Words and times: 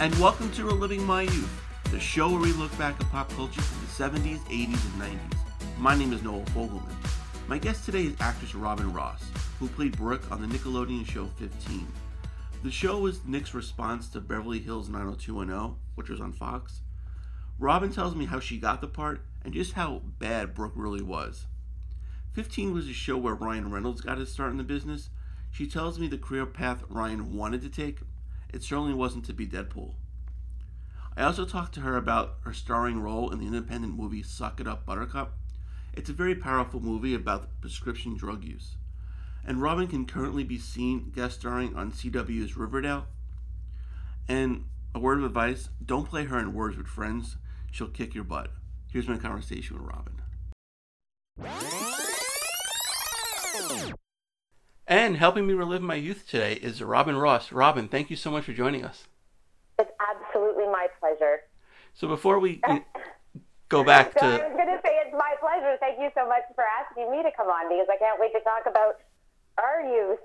and 0.00 0.14
welcome 0.20 0.48
to 0.52 0.64
Reliving 0.64 1.04
My 1.04 1.22
Youth, 1.22 1.64
the 1.90 1.98
show 1.98 2.30
where 2.30 2.40
we 2.40 2.52
look 2.52 2.76
back 2.78 2.94
at 3.00 3.10
pop 3.10 3.28
culture 3.30 3.60
from 3.60 3.80
the 3.80 4.20
70s, 4.20 4.38
80s, 4.44 4.68
and 4.68 5.18
90s. 5.18 5.38
My 5.76 5.96
name 5.96 6.12
is 6.12 6.22
Noel 6.22 6.44
Fogelman. 6.54 6.94
My 7.48 7.58
guest 7.58 7.84
today 7.84 8.04
is 8.04 8.14
actress 8.20 8.54
Robin 8.54 8.92
Ross, 8.92 9.24
who 9.58 9.66
played 9.66 9.96
Brooke 9.96 10.30
on 10.30 10.40
the 10.40 10.46
Nickelodeon 10.46 11.04
show 11.04 11.26
15. 11.38 11.84
The 12.62 12.70
show 12.70 13.00
was 13.00 13.24
Nick's 13.24 13.54
response 13.54 14.08
to 14.10 14.20
Beverly 14.20 14.60
Hills 14.60 14.88
90210, 14.88 15.74
which 15.96 16.08
was 16.08 16.20
on 16.20 16.32
Fox. 16.32 16.80
Robin 17.58 17.90
tells 17.90 18.14
me 18.14 18.26
how 18.26 18.38
she 18.38 18.56
got 18.56 18.80
the 18.80 18.86
part 18.86 19.22
and 19.44 19.52
just 19.52 19.72
how 19.72 20.02
bad 20.20 20.54
Brooke 20.54 20.74
really 20.76 21.02
was. 21.02 21.46
15 22.34 22.72
was 22.72 22.88
a 22.88 22.92
show 22.92 23.16
where 23.16 23.34
Ryan 23.34 23.72
Reynolds 23.72 24.00
got 24.00 24.18
his 24.18 24.30
start 24.30 24.52
in 24.52 24.58
the 24.58 24.62
business. 24.62 25.10
She 25.50 25.66
tells 25.66 25.98
me 25.98 26.06
the 26.06 26.18
career 26.18 26.46
path 26.46 26.84
Ryan 26.88 27.34
wanted 27.34 27.62
to 27.62 27.68
take, 27.68 27.98
it 28.52 28.62
certainly 28.62 28.94
wasn't 28.94 29.24
to 29.26 29.32
be 29.32 29.46
Deadpool. 29.46 29.94
I 31.16 31.22
also 31.22 31.44
talked 31.44 31.74
to 31.74 31.80
her 31.80 31.96
about 31.96 32.36
her 32.44 32.52
starring 32.52 33.00
role 33.00 33.30
in 33.30 33.40
the 33.40 33.46
independent 33.46 33.96
movie 33.96 34.22
Suck 34.22 34.60
It 34.60 34.68
Up 34.68 34.86
Buttercup. 34.86 35.32
It's 35.92 36.08
a 36.08 36.12
very 36.12 36.34
powerful 36.34 36.80
movie 36.80 37.14
about 37.14 37.60
prescription 37.60 38.16
drug 38.16 38.44
use. 38.44 38.76
And 39.44 39.60
Robin 39.60 39.88
can 39.88 40.06
currently 40.06 40.44
be 40.44 40.58
seen 40.58 41.10
guest 41.14 41.40
starring 41.40 41.74
on 41.74 41.90
CW's 41.90 42.56
Riverdale. 42.56 43.06
And 44.28 44.66
a 44.94 45.00
word 45.00 45.18
of 45.18 45.24
advice 45.24 45.70
don't 45.84 46.08
play 46.08 46.24
her 46.24 46.38
in 46.38 46.54
Words 46.54 46.76
with 46.76 46.86
Friends, 46.86 47.36
she'll 47.70 47.88
kick 47.88 48.14
your 48.14 48.24
butt. 48.24 48.52
Here's 48.92 49.08
my 49.08 49.18
conversation 49.18 49.76
with 49.76 49.86
Robin. 49.86 50.22
And 54.88 55.18
helping 55.18 55.46
me 55.46 55.52
relive 55.52 55.82
my 55.82 55.96
youth 55.96 56.26
today 56.26 56.54
is 56.54 56.82
Robin 56.82 57.14
Ross. 57.14 57.52
Robin, 57.52 57.88
thank 57.88 58.08
you 58.08 58.16
so 58.16 58.30
much 58.30 58.44
for 58.44 58.54
joining 58.54 58.86
us. 58.86 59.06
It's 59.78 59.90
absolutely 60.00 60.64
my 60.64 60.86
pleasure. 60.98 61.40
So 61.92 62.08
before 62.08 62.38
we 62.38 62.62
go 63.68 63.84
back 63.84 64.14
so 64.14 64.20
to. 64.20 64.26
I 64.26 64.48
was 64.48 64.56
going 64.56 64.74
to 64.74 64.80
say 64.82 64.96
it's 65.04 65.12
my 65.12 65.34
pleasure. 65.40 65.76
Thank 65.78 66.00
you 66.00 66.08
so 66.16 66.26
much 66.26 66.40
for 66.54 66.64
asking 66.64 67.10
me 67.12 67.22
to 67.22 67.30
come 67.36 67.48
on 67.48 67.68
because 67.68 67.86
I 67.92 67.98
can't 67.98 68.18
wait 68.18 68.32
to 68.32 68.40
talk 68.40 68.62
about 68.64 69.00
our 69.58 69.82
youth. 69.82 70.20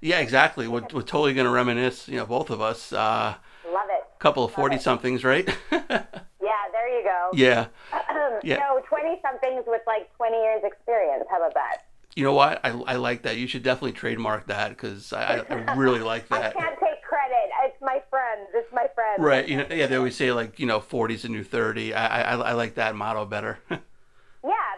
Yeah, 0.00 0.20
exactly. 0.20 0.68
We're, 0.68 0.86
we're 0.92 1.02
totally 1.02 1.34
going 1.34 1.46
to 1.46 1.52
reminisce, 1.52 2.06
you 2.06 2.18
know, 2.18 2.26
both 2.26 2.50
of 2.50 2.60
us. 2.60 2.92
Uh, 2.92 3.34
Love 3.66 3.88
it. 3.90 4.04
A 4.14 4.18
couple 4.20 4.44
of 4.44 4.52
40 4.52 4.78
somethings, 4.78 5.24
right? 5.24 5.44
yeah, 5.72 6.62
there 6.70 6.88
you 6.88 7.02
go. 7.02 7.30
Yeah. 7.34 7.66
yeah. 8.44 8.58
No, 8.58 8.80
20 8.88 9.20
somethings 9.22 9.64
with 9.66 9.82
like 9.88 10.14
20 10.16 10.36
years 10.36 10.62
experience. 10.62 11.24
How 11.28 11.38
about 11.38 11.54
that? 11.54 11.87
You 12.18 12.24
know 12.24 12.32
what? 12.32 12.58
I, 12.64 12.70
I 12.70 12.96
like 12.96 13.22
that. 13.22 13.36
You 13.36 13.46
should 13.46 13.62
definitely 13.62 13.92
trademark 13.92 14.48
that 14.48 14.70
because 14.70 15.12
I, 15.12 15.44
I 15.48 15.74
really 15.76 16.00
like 16.00 16.26
that. 16.30 16.56
I 16.56 16.60
can't 16.60 16.80
take 16.80 17.00
credit. 17.04 17.48
It's 17.64 17.80
my 17.80 18.02
friends. 18.10 18.48
It's 18.54 18.72
my 18.72 18.88
friends. 18.92 19.20
Right. 19.20 19.46
You 19.46 19.58
know, 19.58 19.66
yeah, 19.70 19.86
they 19.86 19.94
always 19.94 20.16
say 20.16 20.32
like, 20.32 20.58
you 20.58 20.66
know, 20.66 20.80
40's 20.80 21.24
a 21.24 21.28
new 21.28 21.44
30. 21.44 21.94
I, 21.94 22.22
I, 22.22 22.34
I 22.34 22.52
like 22.54 22.74
that 22.74 22.96
motto 22.96 23.24
better. 23.24 23.60
yeah, 23.70 23.78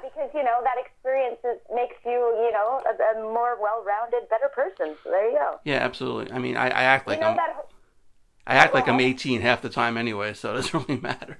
because, 0.02 0.28
you 0.34 0.44
know, 0.44 0.60
that 0.62 0.84
experience 0.84 1.38
is, 1.42 1.58
makes 1.74 1.96
you, 2.04 2.12
you 2.12 2.52
know, 2.52 2.82
a, 2.84 3.18
a 3.18 3.22
more 3.22 3.56
well-rounded, 3.58 4.28
better 4.28 4.50
person. 4.54 4.94
So 5.02 5.10
there 5.10 5.30
you 5.30 5.38
go. 5.38 5.60
Yeah, 5.64 5.76
absolutely. 5.76 6.30
I 6.32 6.38
mean, 6.40 6.58
I, 6.58 6.66
I 6.66 6.82
act 6.82 7.06
like 7.06 7.16
you 7.16 7.22
know 7.22 7.28
I'm... 7.28 7.36
That... 7.36 7.68
I 8.46 8.56
act 8.56 8.74
like 8.74 8.86
I'm 8.86 8.96
uh-huh. 8.96 9.04
18 9.04 9.40
half 9.40 9.62
the 9.62 9.70
time 9.70 9.96
anyway, 9.96 10.34
so 10.34 10.52
it 10.52 10.56
doesn't 10.56 10.74
really 10.88 11.00
matter. 11.00 11.38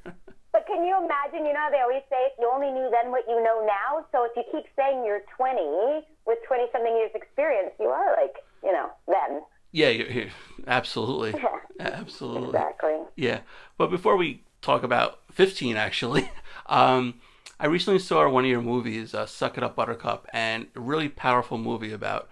Can 0.81 0.89
you 0.89 0.97
imagine, 0.97 1.45
you 1.45 1.53
know, 1.53 1.69
they 1.71 1.81
always 1.83 2.01
say 2.09 2.17
if 2.25 2.33
you 2.39 2.51
only 2.51 2.71
knew 2.73 2.91
then 2.91 3.11
what 3.11 3.25
you 3.29 3.37
know 3.45 3.67
now. 3.67 4.07
So 4.13 4.25
if 4.25 4.33
you 4.35 4.43
keep 4.51 4.65
saying 4.75 5.05
you're 5.05 5.21
20 5.37 6.07
with 6.27 6.39
20 6.49 6.65
something 6.73 6.97
years 6.97 7.11
experience, 7.15 7.73
you 7.79 7.89
are 7.89 8.17
like, 8.17 8.37
you 8.65 8.73
know, 8.73 8.89
then. 9.07 9.43
Yeah, 9.73 9.91
you're, 9.91 10.11
you're 10.11 10.31
absolutely. 10.67 11.35
absolutely. 11.81 12.47
Exactly. 12.49 12.97
Yeah. 13.15 13.41
But 13.77 13.91
before 13.91 14.17
we 14.17 14.43
talk 14.63 14.83
about 14.83 15.21
15, 15.33 15.77
actually, 15.77 16.31
um, 16.67 17.21
I 17.59 17.67
recently 17.67 17.99
saw 17.99 18.27
one 18.31 18.45
of 18.45 18.51
your 18.51 18.63
movies, 18.63 19.13
uh, 19.13 19.27
Suck 19.27 19.59
It 19.59 19.63
Up 19.63 19.77
Buttercup, 19.77 20.29
and 20.33 20.69
a 20.75 20.81
really 20.81 21.11
powerful 21.11 21.59
movie 21.59 21.93
about, 21.93 22.31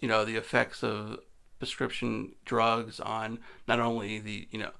you 0.00 0.08
know, 0.08 0.24
the 0.24 0.34
effects 0.34 0.82
of 0.82 1.20
prescription 1.60 2.32
drugs 2.44 2.98
on 2.98 3.38
not 3.68 3.78
only 3.78 4.18
the, 4.18 4.48
you 4.50 4.58
know, 4.58 4.72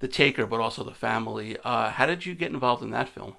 the 0.00 0.08
taker, 0.08 0.46
but 0.46 0.60
also 0.60 0.84
the 0.84 0.94
family. 0.94 1.56
Uh, 1.64 1.90
how 1.90 2.06
did 2.06 2.26
you 2.26 2.34
get 2.34 2.52
involved 2.52 2.82
in 2.82 2.90
that 2.90 3.08
film? 3.08 3.36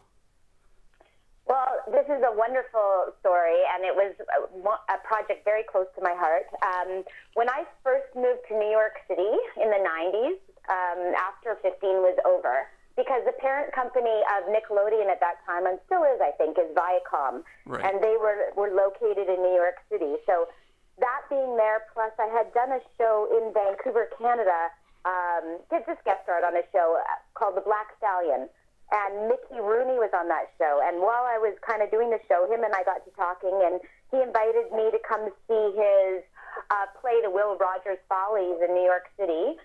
Well, 1.46 1.70
this 1.94 2.06
is 2.10 2.24
a 2.26 2.34
wonderful 2.34 3.14
story, 3.22 3.62
and 3.76 3.86
it 3.86 3.94
was 3.94 4.18
a, 4.18 4.98
project 5.06 5.46
very 5.46 5.62
close 5.62 5.86
to 5.94 6.02
my 6.02 6.18
heart. 6.18 6.50
Um, 6.66 7.06
when 7.36 7.48
I 7.50 7.64
first 7.84 8.10
moved 8.16 8.42
to 8.50 8.58
New 8.58 8.74
York 8.74 8.98
City 9.08 9.38
in 9.62 9.70
the 9.70 9.78
90s, 9.78 10.42
um, 10.66 11.14
after 11.14 11.54
15 11.62 12.02
was 12.02 12.18
over, 12.26 12.66
because 12.98 13.22
the 13.30 13.38
parent 13.38 13.70
company 13.76 14.26
of 14.34 14.50
Nickelodeon 14.50 15.12
at 15.14 15.22
that 15.22 15.46
time, 15.46 15.70
and 15.70 15.78
still 15.86 16.02
is, 16.02 16.18
I 16.18 16.34
think, 16.42 16.58
is 16.58 16.66
Viacom, 16.74 17.46
right. 17.70 17.86
and 17.86 18.02
they 18.02 18.18
were, 18.18 18.50
were 18.58 18.74
located 18.74 19.30
in 19.30 19.38
New 19.46 19.54
York 19.54 19.78
City. 19.92 20.18
So 20.26 20.50
that 20.98 21.22
being 21.30 21.58
there, 21.58 21.86
plus 21.94 22.12
I 22.18 22.26
had 22.34 22.50
done 22.58 22.72
a 22.72 22.82
show 22.98 23.30
in 23.30 23.54
Vancouver, 23.54 24.10
Canada, 24.18 24.74
um, 25.06 25.62
did 25.70 25.86
just 25.86 26.04
guest 26.04 26.26
starred 26.26 26.44
on 26.44 26.58
a 26.58 26.66
show 26.74 26.98
called 27.38 27.56
The 27.56 27.66
Black 27.66 27.94
Stallion. 27.98 28.50
And 28.94 29.30
Mickey 29.30 29.58
Rooney 29.58 29.98
was 29.98 30.14
on 30.14 30.30
that 30.30 30.54
show. 30.62 30.78
And 30.78 31.02
while 31.02 31.26
I 31.26 31.42
was 31.42 31.58
kind 31.66 31.82
of 31.82 31.90
doing 31.90 32.14
the 32.14 32.22
show, 32.30 32.46
him 32.46 32.62
and 32.62 32.70
I 32.70 32.86
got 32.86 33.02
to 33.02 33.12
talking, 33.18 33.54
and 33.66 33.82
he 34.14 34.22
invited 34.22 34.70
me 34.70 34.94
to 34.94 35.02
come 35.02 35.26
see 35.50 35.66
his 35.74 36.22
uh, 36.70 36.86
play, 37.02 37.18
The 37.26 37.34
Will 37.34 37.58
Rogers 37.58 37.98
Follies, 38.06 38.62
in 38.62 38.78
New 38.78 38.86
York 38.86 39.10
City. 39.18 39.58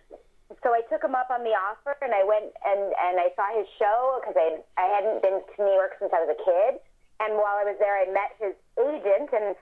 So 0.64 0.72
I 0.72 0.80
took 0.88 1.04
him 1.04 1.12
up 1.12 1.28
on 1.28 1.44
the 1.44 1.52
offer, 1.52 2.00
and 2.00 2.16
I 2.16 2.24
went 2.24 2.48
and, 2.64 2.96
and 2.96 3.20
I 3.20 3.28
saw 3.36 3.44
his 3.52 3.68
show 3.76 4.24
because 4.24 4.40
I, 4.40 4.64
I 4.80 4.88
hadn't 4.88 5.20
been 5.20 5.44
to 5.44 5.56
New 5.60 5.76
York 5.76 6.00
since 6.00 6.16
I 6.16 6.24
was 6.24 6.32
a 6.32 6.40
kid. 6.40 6.80
And 7.20 7.36
while 7.36 7.60
I 7.60 7.68
was 7.68 7.76
there, 7.76 8.00
I 8.00 8.08
met 8.08 8.32
his 8.40 8.56
agent, 8.80 9.36
and 9.36 9.52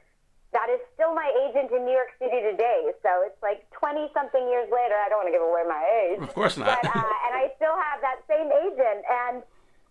that 0.53 0.69
is 0.73 0.81
still 0.97 1.13
my 1.15 1.29
agent 1.45 1.69
in 1.73 1.85
New 1.85 1.93
York 1.93 2.17
City 2.17 2.41
today. 2.41 2.89
So 3.05 3.11
it's 3.29 3.37
like 3.43 3.69
20 3.77 4.09
something 4.17 4.41
years 4.49 4.69
later. 4.73 4.97
I 4.97 5.09
don't 5.13 5.21
want 5.21 5.29
to 5.29 5.37
give 5.37 5.45
away 5.45 5.65
my 5.69 5.83
age. 5.85 6.21
Of 6.25 6.33
course 6.33 6.57
not. 6.57 6.73
But, 6.81 6.89
uh, 6.89 7.25
and 7.29 7.33
I 7.37 7.53
still 7.61 7.77
have 7.77 8.01
that 8.01 8.25
same 8.25 8.49
agent. 8.49 9.01
And 9.05 9.37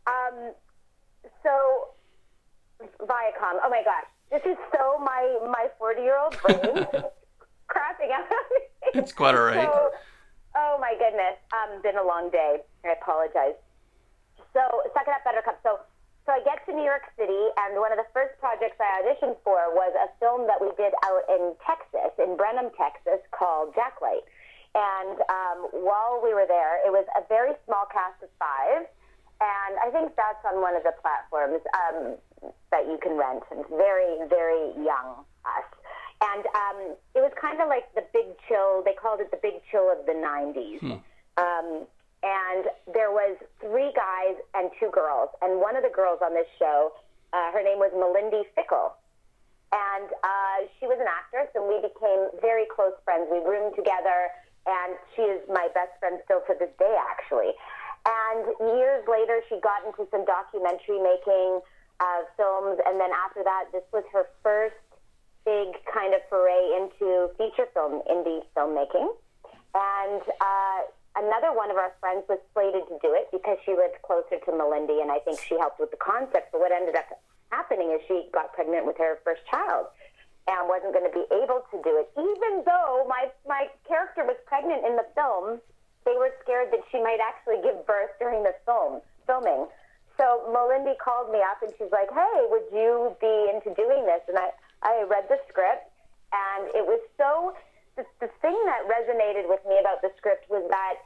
um, 0.10 0.36
so, 1.46 1.94
Viacom, 3.06 3.62
oh 3.62 3.70
my 3.70 3.86
gosh, 3.86 4.10
this 4.34 4.42
is 4.50 4.58
so 4.74 4.98
my, 4.98 5.22
my 5.46 5.70
40 5.78 6.02
year 6.02 6.18
old 6.18 6.34
brain 6.42 6.86
crashing 7.68 8.10
out. 8.14 8.26
it's 8.98 9.14
quite 9.14 9.36
all 9.36 9.46
right. 9.46 9.62
So, 9.62 9.92
oh 10.58 10.78
my 10.82 10.98
goodness. 10.98 11.38
Um, 11.54 11.82
been 11.84 11.98
a 11.98 12.06
long 12.06 12.32
day. 12.32 12.66
I 12.84 12.98
apologize. 12.98 13.62
So, 14.54 14.62
suck 14.94 15.06
it 15.06 15.14
up, 15.14 15.22
Buttercup. 15.24 15.60
So, 15.62 15.80
so 16.28 16.36
I 16.36 16.44
get 16.44 16.60
to 16.68 16.76
New 16.76 16.84
York 16.84 17.08
City, 17.16 17.40
and 17.56 17.80
one 17.80 17.96
of 17.96 17.98
the 17.98 18.12
first 18.12 18.36
projects 18.44 18.76
I 18.84 19.00
auditioned 19.00 19.40
for 19.48 19.72
was 19.72 19.96
a 19.96 20.12
film 20.20 20.44
that 20.52 20.60
we 20.60 20.68
did 20.76 20.92
out 21.08 21.24
in 21.32 21.56
Texas, 21.64 22.12
in 22.20 22.36
Brenham, 22.36 22.68
Texas, 22.76 23.24
called 23.32 23.72
Jacklight. 23.72 24.28
And 24.76 25.24
um, 25.32 25.72
while 25.72 26.20
we 26.20 26.36
were 26.36 26.44
there, 26.44 26.84
it 26.84 26.92
was 26.92 27.08
a 27.16 27.24
very 27.32 27.56
small 27.64 27.88
cast 27.88 28.20
of 28.20 28.30
five, 28.36 28.84
and 29.40 29.74
I 29.80 29.88
think 29.96 30.20
that's 30.20 30.44
on 30.44 30.60
one 30.60 30.76
of 30.76 30.84
the 30.84 30.92
platforms 31.00 31.64
um, 31.72 32.20
that 32.76 32.92
you 32.92 33.00
can 33.00 33.16
rent. 33.16 33.48
And 33.48 33.64
very, 33.72 34.20
very 34.28 34.76
young 34.84 35.24
us. 35.48 35.70
And 36.20 36.44
um, 36.44 36.80
it 37.16 37.22
was 37.22 37.32
kind 37.40 37.62
of 37.62 37.70
like 37.70 37.88
the 37.94 38.04
big 38.12 38.36
chill. 38.50 38.84
They 38.84 38.94
called 38.94 39.22
it 39.22 39.30
the 39.30 39.40
big 39.40 39.62
chill 39.70 39.88
of 39.88 40.06
the 40.06 40.18
90s. 40.18 40.82
Hmm. 40.82 41.00
Um, 41.38 41.88
and 42.24 42.66
there 42.94 43.12
was 43.12 43.38
three 43.62 43.94
guys 43.94 44.36
and 44.56 44.72
two 44.80 44.90
girls. 44.90 45.30
And 45.42 45.60
one 45.62 45.76
of 45.76 45.84
the 45.84 45.94
girls 45.94 46.20
on 46.24 46.34
this 46.34 46.50
show, 46.58 46.94
uh, 47.34 47.52
her 47.52 47.62
name 47.62 47.78
was 47.78 47.94
Melindy 47.94 48.44
Fickle. 48.56 48.98
And 49.70 50.08
uh, 50.24 50.58
she 50.80 50.88
was 50.88 50.98
an 50.98 51.12
actress, 51.12 51.52
and 51.54 51.68
we 51.68 51.78
became 51.84 52.32
very 52.40 52.66
close 52.72 52.96
friends. 53.04 53.28
We 53.30 53.44
roomed 53.44 53.76
together, 53.76 54.32
and 54.66 54.96
she 55.14 55.28
is 55.28 55.44
my 55.52 55.68
best 55.76 55.92
friend 56.00 56.18
still 56.24 56.42
to 56.48 56.56
this 56.58 56.72
day, 56.80 56.96
actually. 56.96 57.52
And 58.08 58.48
years 58.80 59.04
later, 59.12 59.44
she 59.52 59.60
got 59.60 59.84
into 59.84 60.08
some 60.10 60.24
documentary 60.24 61.04
making 61.04 61.60
uh, 62.00 62.22
films, 62.40 62.80
and 62.88 62.96
then 62.96 63.12
after 63.12 63.44
that, 63.44 63.68
this 63.76 63.84
was 63.92 64.08
her 64.16 64.32
first 64.42 64.80
big 65.44 65.76
kind 65.92 66.16
of 66.16 66.24
foray 66.32 66.80
into 66.80 67.28
feature 67.38 67.68
film, 67.76 68.02
indie 68.08 68.44
filmmaking. 68.56 69.12
And 69.76 70.22
uh, 70.24 70.80
another 71.18 71.52
one 71.54 71.70
of 71.70 71.78
our 71.78 71.94
friends 72.00 72.24
was 72.30 72.40
slated 72.54 72.86
to 72.88 72.98
do 73.02 73.14
it 73.14 73.28
because 73.32 73.58
she 73.66 73.74
lived 73.74 74.02
closer 74.06 74.38
to 74.38 74.52
Melindy, 74.54 75.02
and 75.02 75.12
I 75.12 75.20
think 75.20 75.42
she 75.42 75.58
helped 75.58 75.80
with 75.80 75.92
the 75.92 76.02
concept. 76.02 76.54
But 76.54 76.62
what 76.62 76.72
ended 76.72 76.96
up 76.96 77.10
happening 77.52 77.92
is 77.92 78.02
she 78.08 78.30
got 78.34 78.54
pregnant 78.54 78.86
with 78.86 78.98
her 78.98 79.20
first 79.24 79.42
child 79.50 79.88
and 80.48 80.68
wasn't 80.68 80.96
going 80.96 81.06
to 81.06 81.16
be 81.16 81.28
able 81.36 81.64
to 81.72 81.78
do 81.84 82.00
it. 82.00 82.08
Even 82.16 82.64
though 82.64 83.06
my 83.08 83.28
my 83.48 83.68
character 83.88 84.24
was 84.24 84.38
pregnant 84.48 84.86
in 84.86 84.96
the 84.96 85.08
film, 85.16 85.60
they 86.06 86.16
were 86.16 86.32
scared 86.44 86.72
that 86.72 86.84
she 86.92 87.02
might 87.04 87.20
actually 87.20 87.60
give 87.64 87.84
birth 87.86 88.16
during 88.20 88.44
the 88.44 88.56
film 88.66 89.02
filming. 89.28 89.68
So 90.16 90.50
Melindy 90.50 90.98
called 90.98 91.30
me 91.30 91.40
up 91.44 91.62
and 91.62 91.72
she's 91.78 91.92
like, 91.92 92.10
"Hey, 92.10 92.38
would 92.48 92.68
you 92.72 93.16
be 93.20 93.52
into 93.52 93.76
doing 93.76 94.06
this?" 94.08 94.24
And 94.28 94.38
I 94.40 94.56
I 94.82 95.04
read 95.04 95.28
the 95.28 95.40
script, 95.50 95.92
and 96.32 96.68
it 96.74 96.86
was 96.86 97.02
so 97.18 97.54
the, 97.98 98.06
the 98.22 98.30
thing 98.40 98.56
that 98.70 98.86
resonated 98.86 99.50
with 99.50 99.60
me 99.66 99.76
about 99.82 100.06
the 100.06 100.14
script 100.16 100.46
was 100.48 100.64
that 100.70 101.02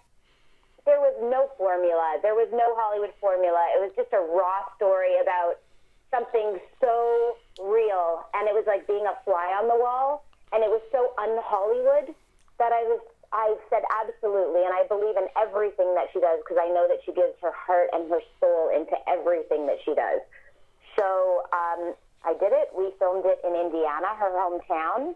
there 0.86 1.00
was 1.00 1.16
no 1.24 1.50
formula. 1.58 2.20
There 2.22 2.36
was 2.36 2.52
no 2.52 2.76
Hollywood 2.76 3.16
formula. 3.24 3.64
It 3.74 3.80
was 3.80 3.96
just 3.96 4.12
a 4.12 4.20
raw 4.20 4.68
story 4.76 5.16
about 5.24 5.64
something 6.12 6.60
so 6.84 7.38
real, 7.64 8.28
and 8.36 8.46
it 8.46 8.54
was 8.54 8.68
like 8.68 8.86
being 8.86 9.08
a 9.08 9.16
fly 9.24 9.56
on 9.56 9.72
the 9.72 9.80
wall, 9.80 10.28
and 10.52 10.60
it 10.62 10.70
was 10.70 10.84
so 10.92 11.16
un-Hollywood 11.18 12.14
that 12.60 12.76
I 12.76 12.84
was. 12.86 13.00
I 13.32 13.56
said 13.72 13.88
absolutely, 14.04 14.60
and 14.68 14.76
I 14.76 14.84
believe 14.92 15.16
in 15.16 15.32
everything 15.40 15.96
that 15.96 16.12
she 16.12 16.20
does 16.20 16.44
because 16.44 16.60
I 16.60 16.68
know 16.68 16.84
that 16.92 17.00
she 17.08 17.16
gives 17.16 17.32
her 17.40 17.56
heart 17.56 17.88
and 17.96 18.12
her 18.12 18.20
soul 18.44 18.68
into 18.76 18.92
everything 19.08 19.72
that 19.72 19.80
she 19.88 19.96
does. 19.96 20.20
So 21.00 21.48
um, 21.56 21.96
I 22.28 22.36
did 22.36 22.52
it. 22.52 22.76
We 22.76 22.92
filmed 23.00 23.24
it 23.24 23.40
in 23.48 23.56
Indiana, 23.56 24.12
her 24.20 24.36
hometown, 24.36 25.16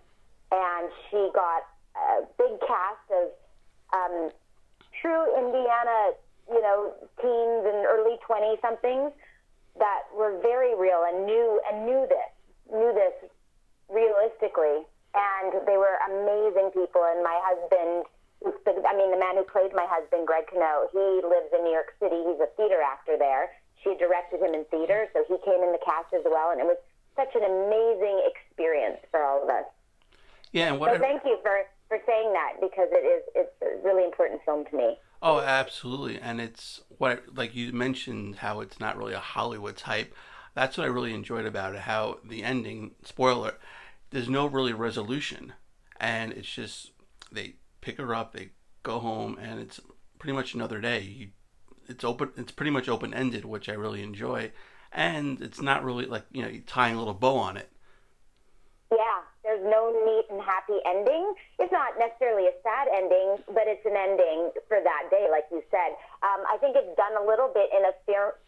and 0.55 0.89
she 1.09 1.29
got 1.33 1.67
a 1.95 2.23
big 2.37 2.59
cast 2.63 3.07
of 3.11 3.25
um, 3.91 4.31
true 5.01 5.23
Indiana, 5.35 6.15
you 6.49 6.61
know, 6.61 6.93
teens 7.19 7.63
and 7.67 7.85
early 7.85 8.17
20 8.25 8.55
somethings 8.61 9.11
that 9.77 10.07
were 10.15 10.39
very 10.41 10.75
real 10.75 11.03
and 11.07 11.25
knew 11.25 11.59
and 11.67 11.85
knew 11.85 12.07
this, 12.07 12.31
knew 12.71 12.91
this 12.95 13.15
realistically. 13.91 14.87
And 15.15 15.63
they 15.63 15.79
were 15.79 15.95
amazing 16.11 16.75
people. 16.75 17.03
And 17.07 17.23
my 17.23 17.39
husband, 17.39 18.03
I 18.43 18.93
mean, 18.95 19.11
the 19.11 19.19
man 19.19 19.39
who 19.39 19.47
played 19.47 19.71
my 19.71 19.87
husband, 19.87 20.27
Greg 20.27 20.51
Cano, 20.51 20.91
he 20.91 21.23
lives 21.23 21.55
in 21.55 21.63
New 21.63 21.71
York 21.71 21.95
City. 22.03 22.19
He's 22.27 22.39
a 22.43 22.51
theater 22.59 22.83
actor 22.83 23.15
there. 23.15 23.55
She 23.79 23.95
directed 23.95 24.43
him 24.43 24.51
in 24.51 24.67
theater, 24.67 25.07
so 25.13 25.23
he 25.27 25.39
came 25.47 25.63
in 25.63 25.71
the 25.71 25.79
cast 25.83 26.11
as 26.11 26.27
well. 26.27 26.51
And 26.51 26.59
it 26.59 26.67
was 26.67 26.79
such 27.15 27.31
an 27.31 27.47
amazing 27.47 28.27
experience 28.27 28.99
for 29.11 29.23
all 29.23 29.43
of 29.43 29.47
us. 29.47 29.67
Yeah, 30.55 30.69
and 30.71 30.79
what? 30.79 30.93
So 30.93 30.99
thank 30.99 31.21
you 31.25 31.37
for 31.43 31.63
for 31.89 31.99
saying 32.07 32.31
that 32.31 32.53
because 32.61 32.87
it 32.93 33.05
is 33.05 33.23
it's 33.35 33.61
a 33.61 33.85
really 33.85 34.05
important 34.05 34.39
film 34.45 34.63
to 34.71 34.77
me. 34.77 34.97
Oh, 35.21 35.41
absolutely, 35.41 36.17
and 36.17 36.39
it's 36.39 36.79
what 36.97 37.35
like 37.35 37.53
you 37.53 37.73
mentioned 37.73 38.37
how 38.37 38.61
it's 38.61 38.79
not 38.79 38.97
really 38.97 39.11
a 39.11 39.19
Hollywood 39.19 39.75
type. 39.75 40.15
That's 40.53 40.77
what 40.77 40.85
I 40.85 40.87
really 40.87 41.13
enjoyed 41.13 41.45
about 41.45 41.75
it. 41.75 41.81
How 41.81 42.19
the 42.23 42.41
ending, 42.41 42.91
spoiler, 43.03 43.55
there's 44.11 44.29
no 44.29 44.45
really 44.45 44.71
resolution, 44.71 45.51
and 45.99 46.31
it's 46.31 46.47
just 46.47 46.91
they 47.33 47.55
pick 47.81 47.97
her 47.97 48.15
up, 48.15 48.31
they 48.31 48.51
go 48.81 48.99
home, 48.99 49.37
and 49.41 49.59
it's 49.59 49.81
pretty 50.19 50.37
much 50.37 50.53
another 50.53 50.79
day. 50.79 51.01
You, 51.01 51.27
it's 51.89 52.05
open. 52.05 52.31
It's 52.37 52.53
pretty 52.53 52.71
much 52.71 52.87
open 52.87 53.13
ended, 53.13 53.43
which 53.43 53.67
I 53.67 53.73
really 53.73 54.01
enjoy, 54.01 54.53
and 54.93 55.41
it's 55.41 55.59
not 55.59 55.83
really 55.83 56.05
like 56.05 56.27
you 56.31 56.43
know 56.43 56.61
tying 56.65 56.95
a 56.95 56.99
little 56.99 57.13
bow 57.13 57.35
on 57.35 57.57
it. 57.57 57.69
Yeah, 58.89 59.21
there's 59.55 59.71
no 59.71 59.95
neat 60.03 60.27
and 60.29 60.43
happy 60.43 60.75
ending. 60.85 61.33
It's 61.59 61.71
not 61.71 61.95
necessarily 61.95 62.47
a 62.47 62.55
sad 62.63 62.91
ending, 62.91 63.39
but 63.47 63.63
it's 63.71 63.85
an 63.85 63.95
ending 63.95 64.51
for 64.67 64.83
that 64.83 65.07
day, 65.09 65.27
like 65.31 65.47
you 65.51 65.63
said. 65.71 65.95
Um, 66.23 66.43
I 66.51 66.57
think 66.59 66.75
it's 66.75 66.91
done 66.99 67.15
a 67.15 67.23
little 67.23 67.47
bit 67.47 67.71
in 67.71 67.87
a 67.87 67.93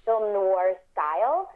film 0.04 0.34
noir 0.34 0.76
style. 0.92 1.48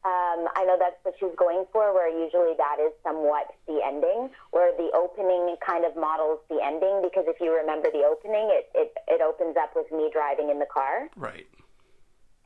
Um, 0.00 0.48
I 0.56 0.64
know 0.64 0.80
that's 0.80 0.96
what 1.02 1.14
she's 1.20 1.34
going 1.36 1.66
for, 1.72 1.92
where 1.92 2.08
usually 2.08 2.56
that 2.56 2.80
is 2.80 2.94
somewhat 3.02 3.52
the 3.66 3.82
ending, 3.84 4.30
where 4.50 4.72
the 4.78 4.88
opening 4.96 5.56
kind 5.60 5.84
of 5.84 5.92
models 5.92 6.40
the 6.48 6.62
ending. 6.62 7.02
Because 7.02 7.26
if 7.26 7.36
you 7.40 7.52
remember 7.52 7.90
the 7.92 8.06
opening, 8.06 8.48
it, 8.48 8.70
it, 8.72 8.94
it 9.08 9.20
opens 9.20 9.56
up 9.58 9.74
with 9.76 9.90
me 9.92 10.08
driving 10.08 10.48
in 10.48 10.58
the 10.58 10.70
car. 10.70 11.10
Right. 11.16 11.50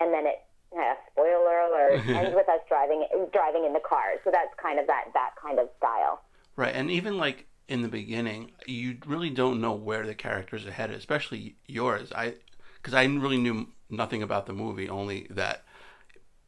And 0.00 0.12
then 0.12 0.26
it 0.26 0.43
uh, 0.75 0.99
spoiler 1.12 1.70
alert 1.70 2.02
ends 2.08 2.34
with 2.38 2.49
us 2.49 2.58
driving 2.67 3.06
driving 3.31 3.62
in 3.62 3.72
the 3.72 3.84
car. 3.87 4.19
So 4.25 4.32
that's 4.32 4.50
kind 4.58 4.81
of 4.81 4.88
that 4.88 5.14
that 5.14 5.38
kind 5.38 5.60
of 5.60 5.69
style. 5.78 6.25
Right, 6.56 6.74
and 6.74 6.90
even 6.90 7.18
like 7.18 7.46
in 7.68 7.82
the 7.82 7.88
beginning, 7.88 8.52
you 8.66 8.98
really 9.06 9.30
don't 9.30 9.60
know 9.60 9.72
where 9.72 10.06
the 10.06 10.14
characters 10.14 10.66
are 10.66 10.72
headed, 10.72 10.96
especially 10.96 11.56
yours. 11.66 12.12
I 12.12 12.34
because 12.76 12.94
I 12.94 13.04
really 13.04 13.38
knew 13.38 13.68
nothing 13.88 14.22
about 14.22 14.46
the 14.46 14.52
movie, 14.52 14.88
only 14.88 15.26
that 15.30 15.64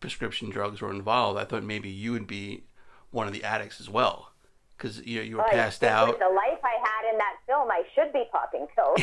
prescription 0.00 0.50
drugs 0.50 0.81
were 0.81 0.91
involved. 0.91 1.38
I 1.38 1.44
thought 1.44 1.64
maybe 1.64 1.88
you 1.88 2.12
would 2.12 2.26
be 2.26 2.64
one 3.11 3.26
of 3.26 3.32
the 3.32 3.44
addicts 3.44 3.81
as 3.81 3.88
well, 3.88 4.32
because 4.76 5.05
you 5.05 5.17
know, 5.17 5.23
you 5.23 5.37
were 5.37 5.43
well, 5.43 5.50
passed 5.50 5.82
out. 5.82 6.09
With 6.09 6.19
the 6.19 6.26
life 6.26 6.61
I 6.62 6.76
had 6.82 7.12
in 7.12 7.19
that 7.19 7.37
film, 7.47 7.69
I 7.70 7.82
should 7.94 8.12
be 8.12 8.25
popping 8.31 8.67
pills. 8.76 9.00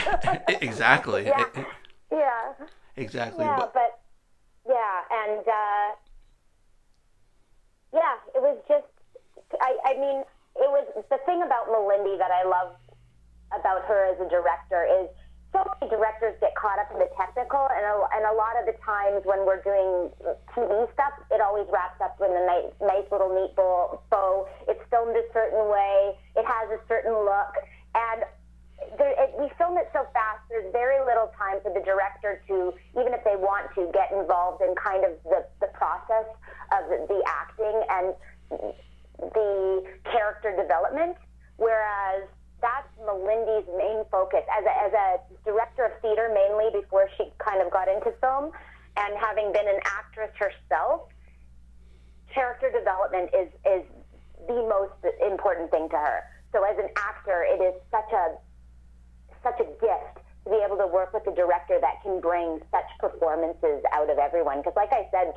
exactly. 0.62 1.26
yeah. 1.28 1.46
yeah. 2.12 2.54
Exactly. 2.96 3.44
Yeah, 3.44 3.58
but, 3.58 3.74
but 3.74 4.00
yeah, 4.68 5.02
and 5.12 5.40
uh, 5.40 5.96
yeah, 7.94 8.16
it 8.36 8.42
was 8.42 8.58
just. 8.68 8.86
I, 9.60 9.78
I 9.86 9.94
mean, 10.00 10.24
it 10.56 10.70
was 10.70 10.86
the 11.10 11.20
thing 11.26 11.42
about 11.42 11.68
Melindy 11.68 12.18
that 12.18 12.32
I 12.32 12.44
love 12.48 12.76
about 13.54 13.86
her 13.86 14.14
as 14.14 14.20
a 14.22 14.30
director 14.30 14.86
is 14.86 15.10
so 15.54 15.62
many 15.78 15.90
directors 15.90 16.34
get 16.42 16.56
caught 16.58 16.82
up 16.82 16.90
in 16.90 16.98
the 16.98 17.10
technical, 17.14 17.70
and 17.70 17.86
a, 17.86 17.94
and 18.18 18.26
a 18.26 18.34
lot 18.34 18.58
of 18.58 18.66
the 18.66 18.74
times 18.82 19.22
when 19.24 19.46
we're 19.46 19.62
doing 19.62 20.10
TV 20.58 20.90
stuff, 20.98 21.14
it 21.30 21.40
always 21.40 21.70
wraps 21.70 22.02
up 22.02 22.18
in 22.20 22.34
a 22.34 22.44
nice, 22.50 22.74
nice 22.82 23.06
little 23.14 23.30
neat 23.30 23.54
bow. 23.56 24.02
It's 24.68 24.82
filmed 24.90 25.16
a 25.16 25.26
certain 25.32 25.70
way. 25.70 26.18
It 26.36 26.46
has 26.46 26.74
a 26.74 26.82
certain 26.90 27.14
look, 27.14 27.54
and 27.94 28.26
there, 28.98 29.14
it, 29.14 29.38
we 29.38 29.48
film 29.58 29.78
it 29.78 29.90
so 29.94 30.10
fast. 30.12 30.42
There's 30.50 30.72
very 30.74 31.00
little 31.06 31.30
time 31.38 31.62
for 31.62 31.70
the 31.70 31.86
director 31.86 32.42
to, 32.50 32.74
even 32.98 33.14
if 33.14 33.24
they 33.24 33.38
want 33.38 33.70
to, 33.78 33.94
get 33.94 34.12
involved 34.12 34.62
in 34.66 34.74
kind 34.74 35.06
of 35.06 35.14
the, 35.24 35.46
the 35.62 35.70
process 35.78 36.28
of 36.74 36.90
the 36.90 37.22
acting 37.30 37.78
and 37.94 38.74
the 39.34 39.84
character 40.12 40.56
development. 40.56 41.16
Whereas 41.58 42.28
that's 42.62 42.88
Melindy's 43.06 43.68
main 43.78 44.04
focus 44.10 44.42
as 44.50 44.64
a, 44.66 44.74
as 44.88 44.94
a 44.94 45.08
director 45.46 45.86
of 45.86 46.02
theater, 46.02 46.32
mainly 46.34 46.72
before 46.72 47.10
she 47.18 47.32
kind 47.38 47.62
of 47.62 47.72
got 47.72 47.88
into 47.88 48.12
film, 48.22 48.52
and 48.98 49.14
having 49.20 49.52
been 49.52 49.68
an 49.68 49.80
actress 49.86 50.32
herself, 50.40 51.10
character 52.34 52.72
development 52.72 53.30
is 53.36 53.50
is 53.66 53.84
the 54.48 54.62
most 54.68 54.98
important 55.26 55.70
thing 55.72 55.90
to 55.90 55.98
her. 55.98 56.24
So 56.52 56.64
as 56.64 56.78
an 56.78 56.90
actor, 56.98 57.46
it 57.48 57.62
is 57.62 57.76
such 57.92 58.12
a 58.12 58.38
such 59.44 59.60
a 59.60 59.68
gift 59.84 60.24
to 60.46 60.50
be 60.50 60.60
able 60.66 60.78
to 60.78 60.88
work 60.88 61.14
with 61.14 61.26
a 61.28 61.36
director 61.36 61.80
that 61.80 62.02
can 62.04 62.20
bring 62.20 62.60
such 62.72 62.88
performances 63.00 63.84
out 63.92 64.10
of 64.10 64.18
everyone. 64.18 64.60
Because, 64.60 64.74
like 64.76 64.92
I 64.92 65.08
said, 65.12 65.34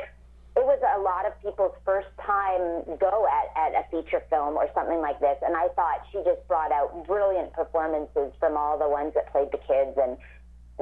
it 0.56 0.64
was 0.64 0.80
a 0.80 1.00
lot 1.00 1.26
of 1.26 1.36
people's 1.42 1.76
first 1.84 2.08
time 2.24 2.80
go 2.96 3.28
at, 3.28 3.52
at 3.52 3.72
a 3.76 3.84
feature 3.92 4.24
film 4.30 4.56
or 4.56 4.68
something 4.74 5.00
like 5.00 5.20
this. 5.20 5.36
And 5.44 5.54
I 5.54 5.68
thought 5.76 6.00
she 6.10 6.18
just 6.24 6.40
brought 6.48 6.72
out 6.72 7.06
brilliant 7.06 7.52
performances 7.52 8.32
from 8.40 8.56
all 8.56 8.78
the 8.78 8.88
ones 8.88 9.12
that 9.14 9.30
played 9.30 9.52
the 9.52 9.60
kids. 9.60 9.92
And 10.00 10.16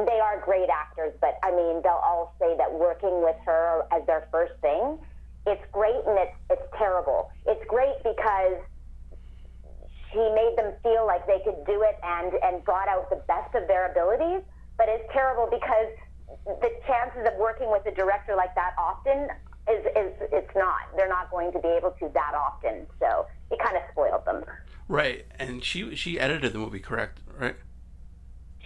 they 0.07 0.21
are 0.23 0.39
great 0.45 0.71
actors, 0.71 1.13
but 1.21 1.39
I 1.43 1.51
mean, 1.51 1.83
they'll 1.83 2.03
all 2.03 2.35
say 2.39 2.57
that 2.57 2.73
working 2.73 3.23
with 3.23 3.37
her 3.47 3.83
as 3.91 4.07
their 4.07 4.29
first 4.31 4.55
thing, 4.63 4.99
it's 5.47 5.63
great 5.73 6.03
and 6.07 6.19
it's, 6.19 6.39
it's 6.51 6.67
terrible. 6.79 7.31
It's 7.47 7.63
great 7.67 7.99
because 8.03 8.63
she 10.13 10.23
made 10.39 10.55
them 10.57 10.73
feel 10.83 11.05
like 11.07 11.27
they 11.27 11.43
could 11.43 11.67
do 11.67 11.83
it 11.83 11.99
and, 12.03 12.33
and 12.43 12.63
brought 12.65 12.87
out 12.87 13.11
the 13.11 13.23
best 13.27 13.55
of 13.55 13.67
their 13.67 13.91
abilities. 13.91 14.43
But 14.79 14.87
it's 14.89 15.07
terrible 15.13 15.47
because 15.51 15.91
the 16.47 16.71
chances 16.87 17.27
of 17.27 17.39
working 17.39 17.71
with 17.71 17.87
a 17.87 17.95
director 17.95 18.35
like 18.35 18.55
that 18.55 18.75
often 18.79 19.29
is, 19.69 19.85
is 19.97 20.13
it's 20.33 20.55
not. 20.55 20.93
They're 20.97 21.09
not 21.09 21.31
going 21.31 21.53
to 21.53 21.59
be 21.59 21.69
able 21.69 21.93
to 21.93 22.11
that 22.15 22.35
often. 22.35 22.87
So 23.01 23.27
it 23.51 23.59
kind 23.59 23.77
of 23.77 23.83
spoiled 23.93 24.25
them. 24.25 24.45
Right, 24.89 25.25
and 25.39 25.65
she 25.65 25.95
she 25.97 26.21
edited 26.21 26.53
the 26.53 26.59
movie, 26.59 26.81
correct? 26.81 27.21
Right. 27.39 27.57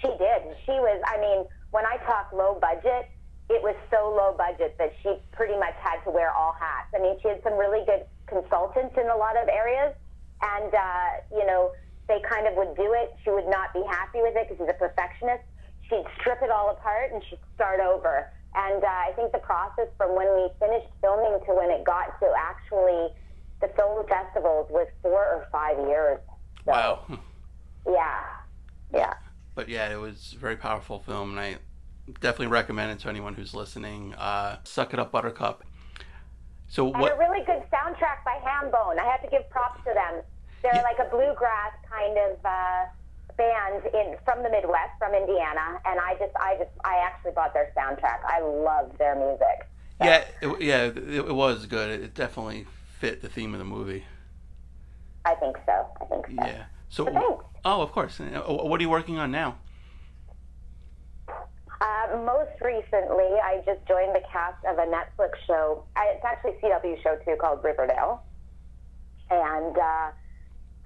She 0.01 0.09
did. 0.09 0.43
She 0.67 0.73
was. 0.73 1.01
I 1.07 1.21
mean, 1.21 1.47
when 1.71 1.87
I 1.87 1.97
talk 2.05 2.33
low 2.33 2.59
budget, 2.61 3.11
it 3.51 3.63
was 3.63 3.77
so 3.91 4.11
low 4.11 4.35
budget 4.37 4.77
that 4.79 4.93
she 5.03 5.17
pretty 5.33 5.59
much 5.59 5.75
had 5.81 6.03
to 6.05 6.11
wear 6.11 6.33
all 6.33 6.53
hats. 6.59 6.89
I 6.95 7.01
mean, 7.01 7.17
she 7.23 7.29
had 7.29 7.43
some 7.43 7.55
really 7.55 7.85
good 7.87 8.05
consultants 8.27 8.95
in 8.99 9.09
a 9.09 9.17
lot 9.17 9.37
of 9.37 9.49
areas, 9.49 9.95
and 10.43 10.75
uh, 10.75 11.09
you 11.31 11.47
know, 11.47 11.71
they 12.09 12.21
kind 12.29 12.47
of 12.47 12.55
would 12.57 12.75
do 12.75 12.93
it. 12.95 13.15
She 13.23 13.31
would 13.31 13.47
not 13.47 13.73
be 13.73 13.83
happy 13.89 14.19
with 14.21 14.35
it 14.35 14.49
because 14.49 14.59
she's 14.59 14.75
a 14.75 14.79
perfectionist. 14.79 15.45
She'd 15.89 16.05
strip 16.21 16.43
it 16.43 16.51
all 16.51 16.71
apart 16.71 17.13
and 17.13 17.23
she'd 17.31 17.41
start 17.55 17.81
over. 17.81 18.29
And 18.59 18.83
uh, 18.83 18.87
I 18.87 19.13
think 19.15 19.31
the 19.31 19.39
process 19.39 19.87
from 19.97 20.17
when 20.17 20.27
we 20.35 20.49
finished 20.59 20.89
filming 21.01 21.39
to 21.47 21.55
when 21.55 21.71
it 21.71 21.85
got 21.85 22.19
to 22.19 22.33
actually 22.37 23.09
the 23.61 23.69
film 23.77 24.05
festivals 24.09 24.69
was 24.71 24.89
four 25.01 25.21
or 25.21 25.47
five 25.53 25.79
years. 25.87 26.19
So, 26.65 26.73
wow. 26.73 27.19
Yeah. 27.87 28.25
Yeah. 28.93 29.15
But 29.55 29.69
yeah, 29.69 29.93
it 29.93 30.01
was 30.01 30.35
a 30.37 30.39
very 30.39 30.57
powerful 30.57 30.99
film, 31.01 31.31
and 31.31 31.41
I 31.41 31.57
definitely 32.21 32.49
recommend 32.49 32.93
it 32.93 32.99
to 33.01 33.09
anyone 33.09 33.35
who's 33.35 33.55
listening. 33.55 34.15
Uh, 34.15 34.59
Suck 34.65 34.93
It 34.93 34.99
Up, 34.99 35.13
Buttercup. 35.13 35.65
So 36.69 36.85
what? 36.85 37.13
And 37.13 37.13
a 37.13 37.17
really 37.17 37.45
good 37.45 37.63
soundtrack 37.73 38.25
by 38.25 38.39
Hambone. 38.45 38.99
I 38.99 39.05
have 39.05 39.23
to 39.23 39.29
give 39.29 39.49
props 39.51 39.81
to 39.85 39.95
them. 39.95 40.23
They're 40.63 40.75
yeah. 40.75 40.83
like 40.83 40.99
a 40.99 41.09
bluegrass 41.11 41.73
kind 41.89 42.19
of. 42.19 42.45
Uh, 42.45 42.85
band 43.39 43.85
in 43.95 44.17
from 44.25 44.43
the 44.43 44.51
Midwest, 44.51 44.99
from 44.99 45.15
Indiana, 45.15 45.81
and 45.87 45.99
I 45.99 46.15
just, 46.19 46.35
I 46.37 46.57
just, 46.59 46.71
I 46.85 46.97
actually 46.97 47.33
bought 47.33 47.55
their 47.55 47.73
soundtrack. 47.77 48.19
I 48.27 48.41
love 48.41 48.93
their 48.99 49.15
music. 49.15 49.67
So. 49.99 50.05
Yeah, 50.05 50.25
it, 50.43 50.61
yeah, 50.61 50.83
it, 50.85 50.99
it, 50.99 51.35
was 51.35 51.67
good. 51.67 52.01
It 52.03 52.15
definitely 52.15 52.67
fit 53.01 53.23
the 53.23 53.29
theme 53.29 53.55
of 53.55 53.59
the 53.59 53.65
movie. 53.65 54.05
I 55.25 55.35
think 55.37 55.57
so. 55.65 55.87
I 56.01 56.05
think 56.05 56.27
so. 56.27 56.35
Yeah. 56.35 56.65
So, 56.91 57.43
oh, 57.65 57.83
of 57.83 57.93
course. 57.93 58.21
Uh, 58.21 58.41
what 58.43 58.79
are 58.79 58.83
you 58.83 58.91
working 58.91 59.19
on 59.19 59.31
now? 59.31 59.59
Uh, 61.81 62.17
most 62.25 62.61
recently, 62.61 63.39
I 63.43 63.63
just 63.65 63.87
joined 63.87 64.15
the 64.15 64.23
cast 64.33 64.65
of 64.65 64.79
a 64.79 64.87
Netflix 64.87 65.31
show. 65.47 65.85
I, 65.95 66.13
it's 66.15 66.25
actually 66.25 66.53
a 66.53 66.67
CW 66.67 67.03
show 67.03 67.17
too 67.25 67.37
called 67.41 67.63
Riverdale. 67.63 68.23
And 69.31 69.77
uh, 69.77 70.11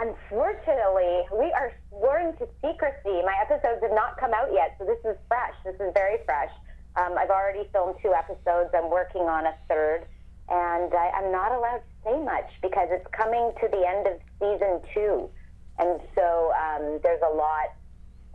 unfortunately, 0.00 1.24
we 1.32 1.52
are 1.52 1.72
sworn 1.88 2.36
to 2.38 2.48
secrecy. 2.60 3.22
My 3.24 3.36
episodes 3.40 3.82
have 3.82 3.94
not 3.94 4.18
come 4.18 4.32
out 4.34 4.48
yet, 4.52 4.76
so 4.78 4.84
this 4.84 5.00
is 5.04 5.16
fresh. 5.28 5.54
This 5.64 5.76
is 5.76 5.92
very 5.94 6.18
fresh. 6.24 6.50
Um, 6.96 7.16
I've 7.18 7.30
already 7.30 7.68
filmed 7.72 7.96
two 8.02 8.12
episodes. 8.12 8.70
I'm 8.74 8.90
working 8.90 9.22
on 9.22 9.46
a 9.46 9.54
third. 9.68 10.06
And 10.48 10.92
I, 10.92 11.10
I'm 11.16 11.32
not 11.32 11.52
allowed 11.52 11.80
to 11.80 11.92
say 12.04 12.18
much 12.18 12.50
because 12.60 12.88
it's 12.90 13.06
coming 13.16 13.52
to 13.60 13.68
the 13.68 13.86
end 13.86 14.06
of 14.06 14.20
season 14.40 14.80
two. 14.92 15.30
And 15.78 16.00
so 16.14 16.52
um, 16.52 17.00
there's 17.02 17.22
a 17.24 17.34
lot. 17.34 17.72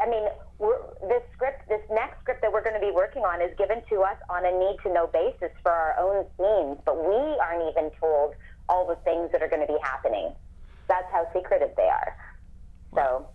I 0.02 0.10
mean, 0.10 0.26
we're, 0.58 0.82
this 1.08 1.22
script, 1.34 1.68
this 1.70 1.82
next 1.92 2.22
script 2.22 2.42
that 2.42 2.52
we're 2.52 2.64
going 2.64 2.80
to 2.80 2.86
be 2.86 2.92
working 2.92 3.24
on 3.24 3.42
is 3.42 3.54
given 3.58 3.82
to 3.90 4.02
us 4.02 4.18
on 4.30 4.46
a 4.46 4.52
need 4.52 4.78
to 4.84 4.94
know 4.94 5.08
basis 5.08 5.54
for 5.62 5.72
our 5.72 5.94
own 6.00 6.26
scenes, 6.38 6.82
but 6.86 6.98
we 6.98 7.18
aren't 7.38 7.70
even 7.70 7.92
told 8.00 8.34
all 8.70 8.88
the 8.88 8.98
things 9.06 9.32
that 9.32 9.42
are 9.42 9.50
going 9.50 9.66
to 9.66 9.72
be 9.72 9.80
happening. 9.82 10.34
That's 10.88 11.10
how 11.12 11.28
secretive 11.34 11.72
they 11.76 11.90
are. 11.90 12.16
So, 12.96 13.28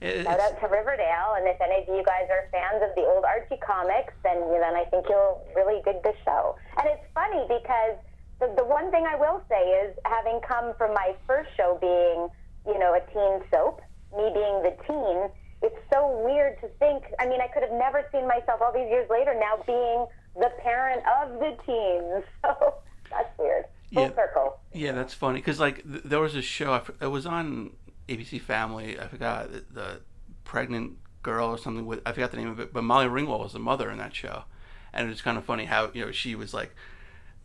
It- 0.00 0.24
shout 0.24 0.40
out 0.40 0.58
to 0.60 0.66
Riverdale, 0.66 1.34
and 1.36 1.46
if 1.46 1.60
any 1.60 1.82
of 1.82 1.88
you 1.88 2.02
guys 2.02 2.28
are 2.30 2.48
fans 2.50 2.82
of 2.82 2.94
the 2.94 3.02
old 3.06 3.24
Archie 3.24 3.58
comics, 3.58 4.14
then 4.22 4.38
then 4.50 4.74
I 4.74 4.84
think 4.86 5.08
you'll 5.08 5.46
really 5.54 5.80
dig 5.82 6.02
the 6.02 6.14
show. 6.24 6.56
And 6.78 6.88
it's 6.88 7.06
funny 7.14 7.44
because 7.48 7.96
the 8.40 8.48
the 8.56 8.64
one 8.64 8.90
thing 8.90 9.06
I 9.06 9.16
will 9.16 9.42
say 9.48 9.62
is 9.84 9.96
having 10.04 10.40
come 10.40 10.74
from 10.74 10.92
my 10.94 11.14
first 11.26 11.50
show 11.56 11.78
being 11.80 12.28
you 12.66 12.78
know 12.78 12.94
a 12.94 13.00
teen 13.12 13.42
soap, 13.50 13.80
me 14.16 14.30
being 14.34 14.62
the 14.62 14.74
teen, 14.86 15.30
it's 15.62 15.78
so 15.92 16.08
weird 16.24 16.60
to 16.62 16.68
think. 16.80 17.04
I 17.20 17.26
mean, 17.26 17.40
I 17.40 17.46
could 17.48 17.62
have 17.62 17.72
never 17.72 18.04
seen 18.10 18.26
myself 18.26 18.60
all 18.60 18.72
these 18.72 18.90
years 18.90 19.08
later 19.10 19.34
now 19.34 19.62
being 19.66 20.06
the 20.34 20.50
parent 20.62 21.02
of 21.22 21.38
the 21.38 21.56
teens. 21.66 22.24
So 22.42 22.74
that's 23.10 23.38
weird. 23.38 23.66
Full 23.94 24.02
Yeah. 24.04 24.14
circle. 24.14 24.60
Yeah, 24.72 24.92
that's 24.92 25.14
funny 25.14 25.38
because 25.40 25.60
like 25.60 25.82
th- 25.82 26.02
there 26.04 26.20
was 26.20 26.34
a 26.34 26.42
show. 26.42 26.80
It 27.00 27.06
was 27.06 27.26
on 27.26 27.72
ABC 28.08 28.40
Family. 28.40 28.98
I 28.98 29.06
forgot 29.06 29.52
the, 29.52 29.64
the 29.70 30.00
pregnant 30.44 30.96
girl 31.22 31.48
or 31.48 31.58
something 31.58 31.84
with. 31.86 32.00
I 32.06 32.12
forgot 32.12 32.30
the 32.30 32.36
name 32.38 32.48
of 32.48 32.58
it. 32.60 32.72
But 32.72 32.84
Molly 32.84 33.06
Ringwald 33.06 33.40
was 33.42 33.52
the 33.52 33.58
mother 33.58 33.90
in 33.90 33.98
that 33.98 34.14
show, 34.14 34.44
and 34.92 35.06
it 35.06 35.10
was 35.10 35.20
kind 35.22 35.36
of 35.36 35.44
funny 35.44 35.66
how 35.66 35.90
you 35.92 36.04
know 36.06 36.10
she 36.12 36.34
was 36.34 36.54
like 36.54 36.74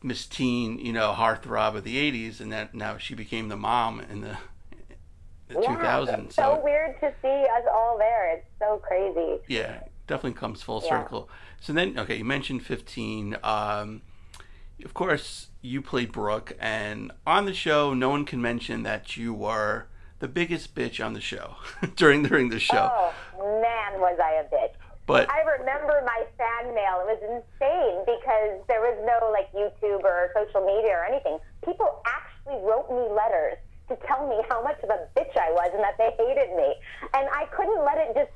Miss 0.01 0.25
Teen, 0.25 0.80
you 0.80 0.94
know, 0.94 1.13
heartthrob 1.18 1.75
of 1.75 1.84
the 1.84 1.98
'80s, 2.12 2.39
and 2.39 2.51
then 2.51 2.70
now 2.72 2.98
she 2.98 3.13
became 3.13 3.50
the 3.50 3.58
mom 3.58 4.00
in 4.00 4.22
the, 4.22 4.38
the 5.50 5.60
Yeah, 5.62 5.75
2000s. 5.75 6.25
it's 6.27 6.36
so 6.36 6.62
weird 6.63 7.00
to 7.01 7.12
see 7.22 7.27
us 7.58 7.63
all 7.74 7.98
there. 7.98 8.32
It's 8.36 8.46
so 8.60 8.77
crazy. 8.77 9.42
yeah, 9.48 9.82
definitely 10.08 10.39
comes 10.39 10.62
full 10.62 10.82
Yeah. 10.84 11.01
circle. 11.01 11.30
So 11.60 11.74
then, 11.74 11.98
okay, 12.00 12.16
you 12.18 12.24
mentioned 12.25 12.63
15. 12.66 13.38
Um, 13.44 14.01
of 14.86 14.94
course, 14.94 15.48
you 15.68 15.82
played 15.82 16.12
Brooke, 16.12 16.54
and 16.60 17.12
on 17.26 17.46
the 17.46 17.54
show, 17.54 17.94
no 17.94 18.10
one 18.10 18.26
can 18.26 18.42
mention 18.42 18.84
that 18.84 19.18
you 19.18 19.34
were 19.34 19.88
the 20.20 20.28
biggest 20.28 20.74
bitch 20.74 21.04
on 21.04 21.14
the 21.14 21.22
show 21.22 21.56
during 21.96 22.24
during 22.24 22.50
the 22.50 22.60
show. 22.60 22.90
Oh 22.92 23.14
man, 23.38 24.00
was 24.00 24.18
I 24.24 24.42
a 24.42 24.46
bitch! 24.46 24.74
But 25.06 25.30
I 25.30 25.42
remember 25.60 26.02
my 26.06 26.24
fan 26.38 26.74
mail. 26.74 27.04
It 27.04 27.08
was 27.16 27.22
insane 27.24 28.04
because 28.08 28.64
there 28.68 28.82
was 28.82 28.98
no 29.06 29.32
like 29.32 29.52
YouTube 29.54 30.04
or 30.04 30.32
social 30.34 30.66
media 30.66 30.92
or 30.92 31.06
anything. 31.06 31.40
People 31.64 32.02
actually 32.08 32.64
wrote 32.64 32.90
me 32.90 33.08
letters 33.14 33.58
to 33.88 33.96
tell 34.08 34.28
me 34.28 34.36
how 34.50 34.64
much 34.64 34.80
of 34.84 34.90
a 34.90 35.08
bitch 35.16 35.32
I 35.38 35.52
was 35.52 35.72
and 35.74 35.84
that 35.84 35.98
they 35.98 36.12
hated 36.18 36.56
me, 36.56 36.76
and 37.14 37.28
I 37.32 37.46
couldn't 37.56 37.84
let 37.84 37.98
it 37.98 38.16
just 38.16 38.32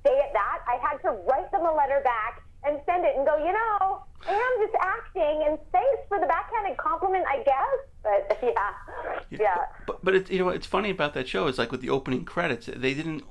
stay 0.00 0.18
at 0.22 0.32
that. 0.32 0.62
I 0.66 0.78
had 0.82 0.98
to 1.02 1.10
write 1.26 1.50
them 1.50 1.66
a 1.66 1.74
letter 1.74 2.00
back 2.02 2.42
and 2.66 2.80
send 2.84 3.04
it 3.04 3.14
and 3.16 3.24
go, 3.24 3.38
you 3.38 3.52
know, 3.52 4.02
I 4.26 4.34
am 4.34 4.54
just 4.66 4.74
acting, 4.82 5.46
and 5.46 5.58
thanks 5.70 6.02
for 6.08 6.18
the 6.18 6.26
backhanded 6.26 6.76
compliment, 7.06 7.24
I 7.28 7.42
guess. 7.42 7.78
But 8.02 8.38
yeah, 8.42 8.70
yeah. 9.30 9.66
But 9.86 10.04
but 10.04 10.14
it, 10.14 10.30
you 10.30 10.38
know 10.38 10.46
what's 10.46 10.66
funny 10.66 10.90
about 10.90 11.14
that 11.14 11.28
show 11.28 11.46
is 11.46 11.58
like 11.58 11.72
with 11.72 11.80
the 11.80 11.90
opening 11.90 12.24
credits, 12.24 12.66
they 12.66 12.94
didn't 12.94 13.24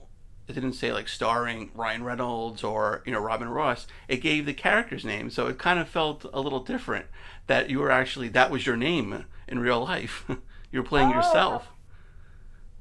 it 0.47 0.53
didn't 0.53 0.73
say 0.73 0.91
like 0.93 1.07
starring 1.07 1.71
Ryan 1.73 2.03
Reynolds 2.03 2.63
or 2.63 3.01
you 3.05 3.11
know 3.11 3.19
Robin 3.19 3.49
Ross. 3.49 3.87
It 4.07 4.17
gave 4.17 4.45
the 4.45 4.53
character's 4.53 5.05
name, 5.05 5.29
so 5.29 5.47
it 5.47 5.57
kind 5.57 5.79
of 5.79 5.87
felt 5.87 6.25
a 6.33 6.41
little 6.41 6.59
different 6.61 7.05
that 7.47 7.69
you 7.69 7.79
were 7.79 7.91
actually 7.91 8.29
that 8.29 8.51
was 8.51 8.65
your 8.65 8.77
name 8.77 9.25
in 9.47 9.59
real 9.59 9.83
life. 9.83 10.25
you 10.71 10.79
were 10.79 10.85
playing 10.87 11.11
Oh. 11.11 11.15
yourself. 11.15 11.67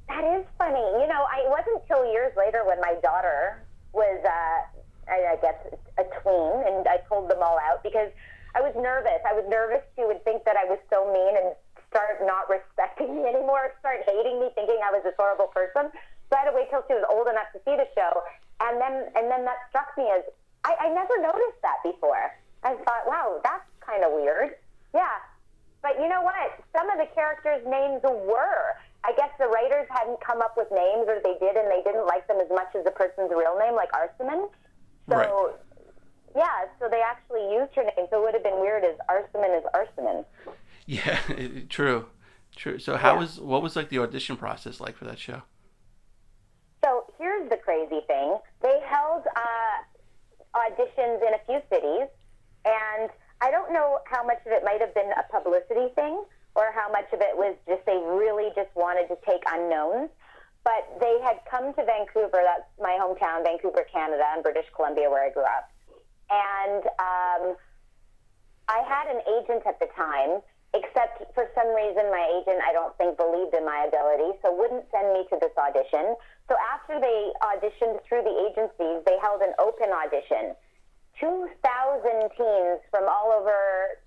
That 0.08 0.22
is 0.38 0.44
funny. 0.58 0.76
You 0.78 1.08
know, 1.08 1.24
I, 1.32 1.40
it 1.46 1.48
wasn't 1.50 1.80
until 1.82 2.12
years 2.12 2.32
later 2.36 2.62
when 2.66 2.78
my 2.80 2.94
daughter 3.02 3.62
was, 3.94 4.20
uh, 4.22 5.10
I, 5.10 5.32
I 5.32 5.36
guess, 5.40 5.54
a 5.96 6.04
tween, 6.20 6.62
and 6.76 6.86
I 6.86 6.98
pulled 7.08 7.30
them 7.30 7.38
all 7.40 7.58
out 7.58 7.82
because 7.82 8.10
I 8.54 8.62
was 8.62 8.72
nervous. 8.78 9.18
I 9.26 9.34
was 9.34 9.44
nervous 9.50 9.82
she 9.98 10.06
would 10.06 10.22
think 10.24 10.44
that 10.44 10.56
I 10.56 10.64
was 10.64 10.78
so 10.90 11.10
mean 11.10 11.34
and 11.36 11.54
start 11.90 12.22
not 12.22 12.50
respecting 12.50 13.14
me 13.18 13.26
anymore, 13.26 13.74
start 13.78 14.02
hating 14.06 14.40
me, 14.40 14.50
thinking 14.54 14.78
I 14.82 14.90
was 14.90 15.02
this 15.02 15.14
horrible 15.18 15.50
person. 15.50 15.90
So 16.30 16.32
I 16.34 16.46
had 16.46 16.50
to 16.50 16.56
wait 16.56 16.70
till 16.70 16.82
she 16.88 16.94
was 16.94 17.06
old 17.06 17.28
enough 17.28 17.50
to 17.52 17.60
see 17.62 17.76
the 17.76 17.86
show, 17.94 18.24
and 18.64 18.80
then 18.80 19.12
and 19.14 19.30
then 19.30 19.44
that 19.44 19.68
struck 19.68 19.92
me 19.94 20.08
as 20.08 20.24
I, 20.64 20.74
I 20.80 20.88
never 20.88 21.14
noticed 21.20 21.60
that 21.62 21.84
before. 21.84 22.32
I 22.64 22.74
thought, 22.80 23.04
wow, 23.04 23.40
that's 23.44 23.68
kind 23.84 24.02
of 24.02 24.16
weird. 24.16 24.56
Yeah, 24.96 25.20
but 25.84 26.00
you 26.00 26.08
know 26.08 26.22
what? 26.24 26.64
Some 26.72 26.88
of 26.88 26.96
the 26.96 27.06
characters' 27.14 27.60
names 27.68 28.00
were. 28.02 28.72
I 29.04 29.12
guess 29.20 29.28
the 29.38 29.46
writers 29.52 29.84
hadn't 29.92 30.18
come 30.24 30.40
up 30.40 30.56
with 30.56 30.72
names, 30.72 31.04
or 31.12 31.20
they 31.20 31.36
did, 31.36 31.60
and 31.60 31.68
they 31.68 31.84
didn't 31.84 32.08
like 32.08 32.26
them 32.26 32.40
as 32.40 32.48
much 32.48 32.72
as 32.72 32.88
the 32.88 32.90
person's 32.90 33.28
real 33.28 33.58
name, 33.60 33.76
like 33.76 33.92
Arsaman. 33.92 34.48
So, 35.12 35.16
Right. 35.20 35.54
Yeah, 36.34 36.64
so 36.78 36.88
they 36.90 37.00
actually 37.00 37.52
used 37.52 37.74
her 37.74 37.82
name. 37.84 38.06
So 38.10 38.20
it 38.20 38.24
would 38.24 38.34
have 38.34 38.42
been 38.42 38.60
weird 38.60 38.84
as 38.84 38.96
Arsaman 39.08 39.58
is 39.58 39.64
Arsaman. 39.74 40.24
Yeah, 40.86 41.18
true, 41.68 42.06
true. 42.56 42.78
So 42.78 42.96
how 42.96 43.14
Yeah. 43.14 43.20
was 43.20 43.40
what 43.40 43.62
was 43.62 43.76
like 43.76 43.88
the 43.88 43.98
audition 44.00 44.36
process 44.36 44.80
like 44.80 44.96
for 44.96 45.04
that 45.06 45.18
show? 45.18 45.42
So 46.84 47.06
here's 47.18 47.48
the 47.50 47.56
crazy 47.56 48.00
thing: 48.06 48.38
they 48.62 48.80
held 48.86 49.24
uh, 49.36 50.58
auditions 50.58 51.26
in 51.26 51.34
a 51.34 51.40
few 51.46 51.60
cities, 51.72 52.08
and 52.64 53.10
I 53.40 53.50
don't 53.50 53.72
know 53.72 53.98
how 54.06 54.22
much 54.24 54.38
of 54.46 54.52
it 54.52 54.64
might 54.64 54.80
have 54.80 54.94
been 54.94 55.10
a 55.12 55.22
publicity 55.32 55.92
thing, 55.94 56.22
or 56.54 56.72
how 56.74 56.90
much 56.90 57.12
of 57.12 57.20
it 57.20 57.36
was 57.36 57.56
just 57.66 57.84
they 57.86 57.96
really 57.96 58.50
just 58.54 58.70
wanted 58.74 59.08
to 59.08 59.16
take 59.26 59.42
unknowns. 59.50 60.10
But 60.64 60.96
they 60.98 61.20
had 61.22 61.40
come 61.50 61.74
to 61.74 61.84
Vancouver, 61.84 62.40
that's 62.42 62.64
my 62.80 62.96
hometown, 62.98 63.44
Vancouver, 63.44 63.84
Canada, 63.92 64.24
and 64.32 64.42
British 64.42 64.64
Columbia, 64.74 65.10
where 65.10 65.22
I 65.22 65.30
grew 65.30 65.42
up, 65.42 65.68
and 66.34 66.82
um, 66.98 67.42
I 68.68 68.80
had 68.82 69.06
an 69.14 69.20
agent 69.38 69.62
at 69.66 69.78
the 69.78 69.86
time, 69.94 70.40
except 70.74 71.22
for 71.34 71.46
some 71.54 71.70
reason 71.74 72.10
my 72.10 72.26
agent, 72.34 72.58
I 72.66 72.72
don't 72.72 72.96
think, 72.98 73.16
believed 73.16 73.54
in 73.54 73.64
my 73.64 73.86
ability, 73.86 74.38
so 74.42 74.50
wouldn't 74.50 74.84
send 74.90 75.12
me 75.14 75.26
to 75.30 75.38
this 75.38 75.54
audition. 75.54 76.16
So 76.48 76.56
after 76.58 76.98
they 76.98 77.30
auditioned 77.44 78.02
through 78.08 78.26
the 78.26 78.36
agencies, 78.50 79.04
they 79.06 79.16
held 79.22 79.42
an 79.42 79.54
open 79.58 79.94
audition. 79.94 80.56
2,000 81.20 81.54
teens 82.34 82.80
from 82.90 83.06
all 83.06 83.30
over 83.30 83.54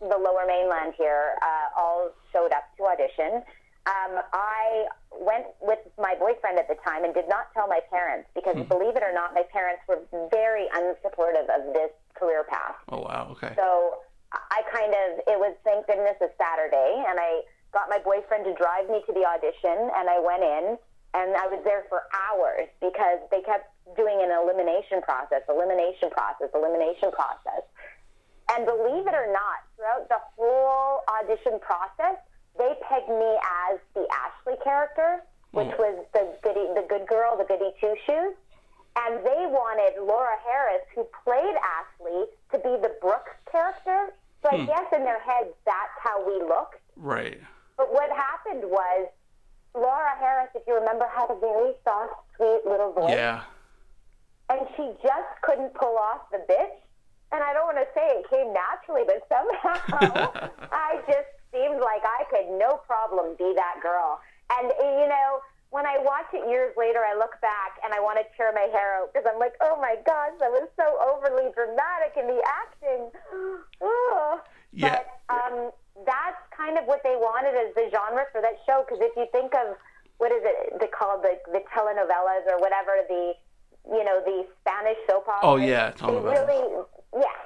the 0.02 0.18
lower 0.20 0.44
mainland 0.46 0.94
here 0.98 1.40
uh, 1.42 1.80
all 1.80 2.12
showed 2.34 2.52
up 2.52 2.68
to 2.76 2.84
audition. 2.84 3.44
Um, 3.88 4.20
I 4.34 4.92
went 5.16 5.48
with 5.62 5.80
my 5.98 6.16
boyfriend 6.20 6.60
at 6.60 6.68
the 6.68 6.76
time 6.84 7.06
and 7.06 7.14
did 7.14 7.30
not 7.30 7.48
tell 7.54 7.68
my 7.68 7.80
parents 7.90 8.28
because, 8.36 8.60
believe 8.68 8.98
it 9.00 9.04
or 9.04 9.14
not, 9.14 9.34
my 9.34 9.44
parents 9.48 9.80
were 9.88 10.04
very 10.30 10.68
unsupportive 10.76 11.48
of 11.48 11.72
this 11.72 11.92
career 12.20 12.44
path. 12.50 12.76
Oh 12.90 13.02
wow, 13.02 13.30
okay. 13.32 13.54
So 13.56 14.02
I 14.34 14.62
kind 14.74 14.92
of, 14.92 15.24
it 15.28 15.40
was 15.40 15.56
thank 15.64 15.88
goodness 15.88 16.20
a 16.20 16.28
Saturday, 16.36 17.04
and 17.08 17.20
I 17.20 17.42
got 17.72 17.88
my 17.90 18.00
boyfriend 18.00 18.44
to 18.46 18.54
drive 18.56 18.90
me 18.90 19.00
to 19.08 19.14
the 19.14 19.24
audition, 19.24 19.92
and 19.96 20.10
I 20.10 20.20
went 20.20 20.44
in, 20.44 20.66
and 21.16 21.36
I 21.36 21.48
was 21.48 21.64
there 21.64 21.88
for 21.88 22.04
hours 22.12 22.68
because 22.84 23.24
they 23.32 23.42
kept 23.42 23.72
doing 23.96 24.20
an 24.20 24.32
elimination 24.32 25.02
process, 25.02 25.42
elimination 25.48 26.12
process, 26.12 26.52
elimination 26.54 27.12
process. 27.16 27.64
And 28.52 28.66
believe 28.66 29.08
it 29.08 29.16
or 29.16 29.32
not, 29.32 29.64
throughout 29.76 30.08
the 30.08 30.20
whole 30.36 31.04
audition 31.20 31.60
process, 31.60 32.20
they 32.58 32.76
pegged 32.84 33.12
me 33.12 33.32
as 33.70 33.80
the 33.96 34.08
Ashley 34.12 34.56
character, 34.64 35.24
which 35.52 35.72
was 35.80 36.04
the 36.14 36.36
goody, 36.44 36.68
the 36.76 36.86
good 36.88 37.08
girl, 37.08 37.38
the 37.38 37.48
goody 37.48 37.72
two 37.80 37.96
shoes. 38.06 38.36
And 39.06 39.24
they 39.24 39.46
wanted 39.46 40.01
Laura 40.01 40.36
Harris, 40.44 40.82
who 40.96 41.06
played 41.24 41.56
Ashley, 41.62 42.25
to 42.51 42.58
be 42.58 42.82
the 42.82 42.96
Brooke 43.00 43.30
character. 43.51 44.13
So 44.42 44.50
I 44.50 44.58
hmm. 44.58 44.66
guess 44.66 44.88
in 44.96 45.04
their 45.04 45.20
heads, 45.22 45.54
that's 45.66 45.98
how 46.01 46.25
we 46.25 46.42
looked. 46.42 46.82
Right. 46.96 47.39
But 47.77 47.94
what 47.94 48.10
happened 48.10 48.63
was, 48.66 49.08
Laura 49.75 50.18
Harris, 50.20 50.50
if 50.56 50.63
you 50.68 50.74
remember, 50.74 51.06
had 51.13 51.30
a 51.30 51.39
very 51.39 51.74
soft, 51.84 52.13
sweet 52.36 52.62
little 52.66 52.92
voice 52.92 53.13
Yeah. 53.13 53.44
and 54.50 54.62
she 54.75 54.89
just 55.04 55.30
couldn't 55.44 55.74
pull 55.75 55.98
off 55.98 56.30
the 56.32 56.42
bitch. 56.50 56.82
And 57.32 57.44
I 57.44 57.54
don't 57.54 57.66
want 57.66 57.77
to 57.77 57.89
say 57.94 58.01
it 58.18 58.25
came 58.32 58.54
naturally, 58.54 59.04
but 59.06 59.22
somehow 59.30 60.50
I 60.72 61.01
just 61.06 61.27
seemed 61.51 61.80
like 61.82 62.01
I 62.01 62.24
could 62.32 62.58
no 62.58 62.77
problem 62.88 63.36
be 63.38 63.54
that 63.54 63.75
girl. 63.84 64.20
And 64.50 64.72
you 64.80 65.08
know, 65.08 65.42
when 65.70 65.86
I 65.86 66.00
watch 66.00 66.32
it 66.34 66.48
years 66.50 66.72
later, 66.78 67.04
I 67.04 67.18
look 67.18 67.36
back 67.42 67.76
and 67.84 67.94
I 67.94 68.00
want 68.00 68.18
to 68.20 68.26
tear 68.36 68.56
my 68.56 68.72
hair 68.72 69.04
out 69.04 69.12
because 69.12 69.28
I'm 69.28 69.40
like, 69.40 69.54
oh 69.60 69.76
my 69.80 70.00
gosh, 70.08 70.36
that 70.40 70.52
was 70.52 70.68
so 70.80 70.88
overly 71.04 71.52
dramatic 71.52 72.16
in 72.16 72.28
the 72.28 72.40
acting. 72.48 73.12
oh. 73.82 74.42
Yeah. 74.72 75.00
But 75.00 75.04
um, 75.28 75.72
that's 76.06 76.40
kind 76.56 76.78
of 76.78 76.86
what 76.86 77.04
they 77.04 77.16
wanted 77.20 77.56
as 77.56 77.76
the 77.76 77.92
genre 77.92 78.24
for 78.32 78.40
that 78.42 78.64
show. 78.66 78.86
Because 78.88 79.04
if 79.04 79.12
you 79.16 79.28
think 79.32 79.54
of 79.56 79.76
what 80.18 80.32
is 80.32 80.42
it 80.44 80.80
they 80.80 80.88
called 80.88 81.22
the 81.22 81.38
the 81.54 81.62
telenovelas 81.74 82.46
or 82.50 82.58
whatever 82.60 83.06
the 83.08 83.34
you 83.86 84.04
know 84.04 84.22
the 84.26 84.46
Spanish 84.62 84.98
soap 85.08 85.28
operas. 85.28 85.44
Oh, 85.44 85.58
yeah, 85.58 85.92
telenovelas. 85.92 86.48
really 86.48 86.64
yeah, 87.16 87.40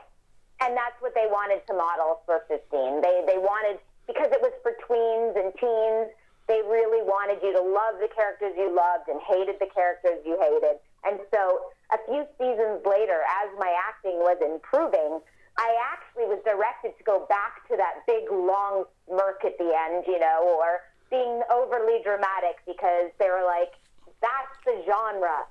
and 0.63 0.75
that's 0.75 0.97
what 0.99 1.13
they 1.15 1.27
wanted 1.27 1.65
to 1.67 1.73
model 1.73 2.21
for 2.25 2.43
15. 2.47 3.01
They 3.01 3.23
they 3.27 3.37
wanted 3.37 3.79
because 4.07 4.31
it 4.31 4.41
was 4.41 4.53
for 4.63 4.73
tweens 4.85 5.35
and 5.37 5.53
teens. 5.59 6.09
They 6.51 6.59
really 6.67 6.99
wanted 6.99 7.39
you 7.39 7.55
to 7.55 7.63
love 7.63 8.03
the 8.03 8.11
characters 8.11 8.51
you 8.59 8.67
loved 8.75 9.07
and 9.07 9.23
hated 9.23 9.55
the 9.63 9.71
characters 9.71 10.19
you 10.27 10.35
hated. 10.35 10.83
And 11.07 11.23
so 11.31 11.71
a 11.95 11.99
few 12.11 12.27
seasons 12.35 12.83
later, 12.83 13.23
as 13.23 13.47
my 13.55 13.71
acting 13.87 14.19
was 14.19 14.35
improving, 14.43 15.23
I 15.55 15.71
actually 15.79 16.27
was 16.27 16.43
directed 16.43 16.99
to 16.99 17.03
go 17.07 17.23
back 17.31 17.63
to 17.71 17.79
that 17.79 18.03
big 18.03 18.27
long 18.27 18.83
smirk 19.07 19.47
at 19.47 19.55
the 19.63 19.71
end, 19.71 20.03
you 20.11 20.19
know, 20.19 20.43
or 20.59 20.83
being 21.07 21.39
overly 21.47 22.03
dramatic 22.03 22.59
because 22.67 23.15
they 23.15 23.31
were 23.31 23.47
like, 23.47 23.71
that's 24.19 24.55
the 24.67 24.83
genre. 24.83 25.47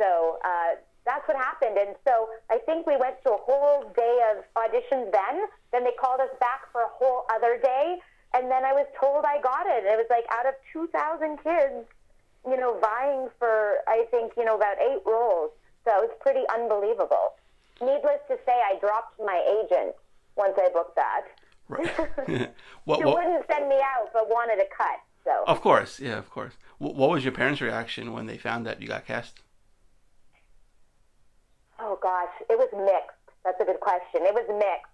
So 0.00 0.40
uh, 0.48 0.80
that's 1.04 1.28
what 1.28 1.36
happened. 1.36 1.76
And 1.76 1.92
so 2.08 2.32
I 2.48 2.56
think 2.64 2.86
we 2.86 2.96
went 2.96 3.20
through 3.20 3.36
a 3.36 3.44
whole 3.44 3.92
day 3.92 4.16
of 4.32 4.48
auditions 4.56 5.12
then. 5.12 5.44
Then 5.72 5.84
they 5.84 5.92
called 6.00 6.20
us 6.20 6.32
back 6.40 6.72
for 6.72 6.88
a 6.88 6.92
whole 6.96 7.28
other 7.28 7.60
day. 7.60 8.00
And 8.34 8.50
then 8.50 8.64
I 8.64 8.72
was 8.72 8.86
told 8.98 9.24
I 9.24 9.40
got 9.40 9.66
it. 9.66 9.84
It 9.84 9.96
was 9.96 10.06
like 10.10 10.24
out 10.30 10.46
of 10.46 10.54
2,000 10.72 11.38
kids, 11.42 11.88
you 12.46 12.56
know, 12.56 12.78
vying 12.78 13.28
for, 13.38 13.78
I 13.88 14.04
think, 14.10 14.32
you 14.36 14.44
know, 14.44 14.56
about 14.56 14.76
eight 14.80 15.00
roles. 15.06 15.50
So 15.84 15.90
it 16.02 16.10
was 16.10 16.16
pretty 16.20 16.44
unbelievable. 16.52 17.34
Needless 17.80 18.20
to 18.28 18.36
say, 18.44 18.52
I 18.52 18.78
dropped 18.80 19.18
my 19.18 19.40
agent 19.62 19.94
once 20.36 20.58
I 20.58 20.68
booked 20.72 20.96
that. 20.96 21.24
Right. 21.68 21.88
what, 22.84 22.98
She 22.98 23.04
what, 23.04 23.16
wouldn't 23.16 23.46
send 23.50 23.68
me 23.68 23.76
out, 23.76 24.10
but 24.12 24.28
wanted 24.28 24.58
a 24.58 24.68
cut. 24.76 25.00
So 25.24 25.44
of 25.46 25.60
course, 25.60 26.00
yeah, 26.00 26.16
of 26.16 26.30
course. 26.30 26.54
What, 26.78 26.94
what 26.94 27.10
was 27.10 27.24
your 27.24 27.32
parents' 27.32 27.60
reaction 27.60 28.12
when 28.12 28.26
they 28.26 28.38
found 28.38 28.66
that 28.66 28.80
you 28.80 28.88
got 28.88 29.06
cast? 29.06 29.42
Oh 31.78 31.98
gosh, 32.02 32.32
it 32.48 32.58
was 32.58 32.68
mixed. 32.72 33.18
That's 33.44 33.60
a 33.60 33.64
good 33.64 33.80
question. 33.80 34.22
It 34.24 34.34
was 34.34 34.46
mixed. 34.48 34.92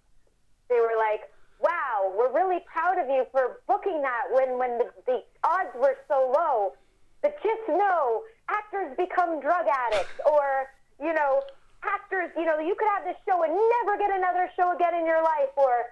They 0.69 0.81
were 0.81 0.99
like, 0.99 1.31
"Wow, 1.61 2.13
we're 2.17 2.33
really 2.33 2.61
proud 2.67 2.99
of 2.99 3.09
you 3.09 3.27
for 3.33 3.61
booking 3.67 4.03
that 4.03 4.25
when 4.33 4.59
when 4.59 4.79
the, 4.79 4.87
the 5.07 5.23
odds 5.45 5.75
were 5.75 5.97
so 6.09 6.33
low." 6.37 6.75
But 7.23 7.37
just 7.43 7.69
know, 7.69 8.23
actors 8.49 8.95
become 8.97 9.41
drug 9.41 9.67
addicts, 9.67 10.13
or 10.31 10.69
you 11.01 11.13
know, 11.15 11.43
actors. 11.83 12.31
You 12.37 12.45
know, 12.45 12.59
you 12.59 12.75
could 12.79 12.89
have 12.97 13.05
this 13.05 13.17
show 13.29 13.43
and 13.43 13.53
never 13.83 13.97
get 13.99 14.11
another 14.15 14.51
show 14.57 14.73
again 14.75 14.95
in 14.95 15.07
your 15.07 15.23
life, 15.23 15.53
or 15.57 15.87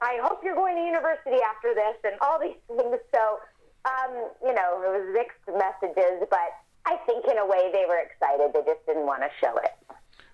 I 0.00 0.18
hope 0.22 0.44
you're 0.44 0.54
going 0.54 0.76
to 0.76 0.82
university 0.82 1.38
after 1.42 1.74
this, 1.74 1.96
and 2.04 2.14
all 2.20 2.38
these 2.38 2.56
things. 2.68 2.98
So, 3.12 3.38
um, 3.84 4.12
you 4.44 4.54
know, 4.54 4.82
it 4.84 4.90
was 4.94 5.06
mixed 5.12 5.42
messages, 5.48 6.26
but 6.30 6.50
I 6.86 6.96
think 7.06 7.26
in 7.26 7.38
a 7.38 7.46
way 7.46 7.70
they 7.72 7.84
were 7.88 7.98
excited. 7.98 8.52
They 8.54 8.60
just 8.70 8.86
didn't 8.86 9.06
want 9.06 9.22
to 9.22 9.30
show 9.40 9.56
it. 9.58 9.72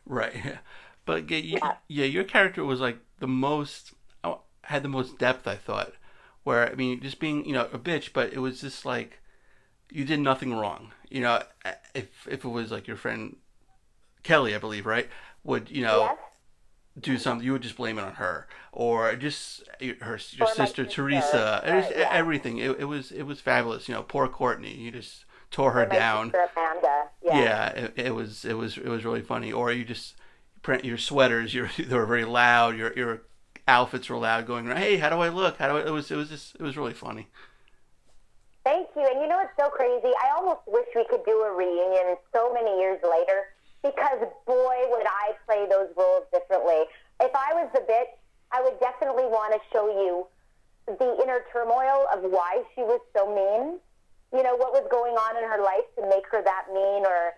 Right. 0.07 0.35
But 1.07 1.31
yeah, 1.31 1.37
you, 1.37 1.59
Yeah. 1.63 1.75
yeah, 1.87 2.05
your 2.07 2.25
character 2.25 2.65
was 2.65 2.81
like 2.81 2.97
the 3.19 3.27
most 3.27 3.93
had 4.67 4.83
the 4.83 4.89
most 4.89 5.19
depth. 5.19 5.47
I 5.47 5.57
thought. 5.57 5.93
Where 6.43 6.71
I 6.71 6.75
mean, 6.75 7.01
just 7.01 7.19
being 7.21 7.45
you 7.47 7.53
know 7.55 7.69
a 7.73 7.79
bitch, 7.79 8.13
but 8.13 8.33
it 8.33 8.39
was 8.39 8.61
just 8.61 8.85
like 8.85 9.21
you 9.91 10.05
did 10.05 10.21
nothing 10.21 10.53
wrong. 10.55 10.93
You 11.09 11.21
know, 11.23 11.43
if 11.95 12.27
if 12.31 12.45
it 12.45 12.49
was 12.49 12.71
like 12.71 12.87
your 12.87 12.97
friend 12.99 13.37
Kelly, 14.23 14.55
I 14.55 14.59
believe, 14.59 14.85
right, 14.87 15.09
would 15.43 15.71
you 15.71 15.83
know 15.83 16.01
Yes. 16.03 16.19
do 17.01 17.19
something, 17.19 17.45
you 17.45 17.53
would 17.53 17.63
just 17.63 17.77
blame 17.77 17.99
it 17.99 18.03
on 18.05 18.15
her, 18.15 18.47
or 18.73 19.15
just 19.17 19.63
her 19.79 19.85
your 20.07 20.19
sister 20.19 20.47
sister, 20.55 20.85
Teresa. 20.85 21.63
Right, 21.65 21.75
was- 21.77 21.93
yeah. 21.97 22.09
Everything. 22.13 22.59
It, 22.59 22.79
it 22.81 22.85
was 22.85 23.11
it 23.11 23.23
was 23.23 23.41
fabulous. 23.41 23.89
You 23.89 23.95
know, 23.95 24.03
poor 24.03 24.29
Courtney. 24.29 24.75
You 24.75 24.91
just 24.91 25.25
tore 25.51 25.73
her 25.73 25.87
My 25.87 25.95
down. 25.95 26.29
Amanda. 26.57 27.05
Yeah. 27.23 27.39
Yeah, 27.41 27.69
it, 27.69 27.93
it 27.97 28.15
was 28.15 28.45
it 28.45 28.55
was 28.55 28.77
it 28.77 28.89
was 28.89 29.05
really 29.05 29.23
funny. 29.23 29.51
Or 29.53 29.73
you 29.73 29.85
just 29.85 30.15
print 30.63 30.85
your 30.85 30.99
sweaters. 30.99 31.55
Your 31.55 31.71
they 31.79 31.97
were 31.97 32.07
very 32.07 32.25
loud. 32.27 32.77
Your 32.77 32.93
your 32.95 33.23
outfits 33.67 34.09
were 34.09 34.19
loud. 34.19 34.47
Going 34.47 34.67
around. 34.67 34.79
Hey, 34.79 34.97
how 34.97 35.11
do 35.11 35.17
I 35.17 35.29
look? 35.29 35.59
How 35.59 35.69
do 35.69 35.77
I? 35.77 35.87
It 35.87 35.91
was 35.91 36.11
it 36.11 36.17
was 36.17 36.29
just 36.29 36.55
it 36.57 36.63
was 36.63 36.77
really 36.77 36.95
funny. 36.95 37.29
Thank 38.65 38.89
you. 38.97 39.07
And 39.07 39.21
you 39.21 39.29
know 39.29 39.37
what's 39.37 39.57
so 39.59 39.69
crazy? 39.69 40.09
I 40.25 40.33
almost 40.37 40.63
wish 40.67 40.87
we 40.97 41.05
could 41.11 41.25
do 41.27 41.43
a 41.43 41.53
reunion 41.53 42.17
so 42.33 42.53
many 42.53 42.81
years 42.81 42.99
later 43.03 43.53
because 43.85 44.25
boy, 44.47 44.77
would 44.89 45.07
I 45.07 45.37
play 45.45 45.67
those 45.69 45.93
roles 45.97 46.25
differently. 46.33 46.89
If 47.21 47.31
I 47.35 47.53
was 47.53 47.69
the 47.75 47.81
bitch, 47.81 48.17
I 48.51 48.63
would 48.63 48.81
definitely 48.81 49.25
want 49.25 49.53
to 49.53 49.61
show 49.71 49.87
you 49.89 50.27
the 50.87 51.23
inner 51.23 51.45
turmoil 51.53 52.09
of 52.13 52.25
why 52.31 52.63
she 52.75 52.81
was 52.81 53.01
so 53.15 53.29
mean. 53.29 53.79
You 54.33 54.43
know, 54.43 54.57
what 54.57 54.73
was 54.73 54.89
going 54.91 55.15
on 55.15 55.37
in 55.37 55.45
her 55.45 55.63
life 55.63 55.87
to 55.97 56.09
make 56.09 56.25
her 56.33 56.43
that 56.43 56.67
mean 56.73 57.05
or, 57.07 57.37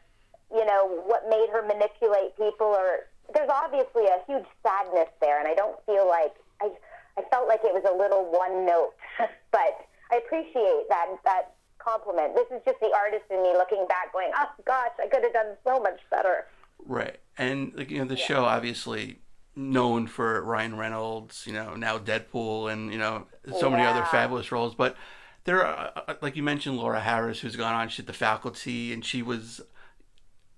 you 0.55 0.65
know, 0.65 1.03
what 1.05 1.29
made 1.29 1.49
her 1.53 1.61
manipulate 1.61 2.37
people 2.39 2.69
or 2.69 3.11
there's 3.35 3.51
obviously 3.51 4.05
a 4.07 4.19
huge 4.27 4.47
sadness 4.63 5.09
there 5.21 5.39
and 5.39 5.49
I 5.49 5.55
don't 5.55 5.79
feel 5.87 6.07
like 6.09 6.35
I 6.61 6.71
I 7.19 7.23
felt 7.31 7.49
like 7.49 7.61
it 7.65 7.73
was 7.73 7.85
a 7.89 7.97
little 7.97 8.31
one 8.31 8.67
note. 8.67 8.93
but 9.51 9.87
I 10.11 10.17
appreciate 10.17 10.89
that 10.89 11.07
that 11.25 11.55
compliment. 11.79 12.35
This 12.35 12.47
is 12.51 12.63
just 12.65 12.81
the 12.81 12.93
artist 12.95 13.25
in 13.31 13.43
me 13.43 13.53
looking 13.53 13.87
back 13.89 14.13
going, 14.13 14.31
"Oh 14.35 14.51
gosh, 14.65 14.93
I 15.03 15.09
could 15.09 15.23
have 15.23 15.33
done 15.33 15.57
so 15.65 15.81
much 15.81 16.01
better." 16.11 16.47
Right, 16.85 17.19
and 17.39 17.73
like 17.75 17.91
you 17.91 17.99
know 17.99 18.05
the 18.05 18.17
show 18.17 18.45
obviously 18.45 19.21
known 19.55 20.07
for 20.07 20.43
Ryan 20.43 20.77
Reynolds. 20.77 21.45
You 21.47 21.55
know 21.55 21.75
now 21.75 21.99
Deadpool, 21.99 22.73
and 22.73 22.93
you 22.93 22.99
know 22.99 23.27
so 23.59 23.71
many 23.71 23.85
other 23.85 24.05
fabulous 24.05 24.53
roles. 24.53 24.75
But 24.75 24.97
there 25.45 25.65
are 25.65 25.93
uh, 26.09 26.15
like 26.21 26.37
you 26.37 26.43
mentioned 26.43 26.77
Laura 26.77 27.01
Harris, 27.01 27.41
who's 27.41 27.57
gone 27.57 27.75
on. 27.75 27.89
She 27.89 28.03
did 28.03 28.09
the 28.09 28.13
faculty, 28.13 28.93
and 28.93 29.05
she 29.05 29.23
was. 29.23 29.63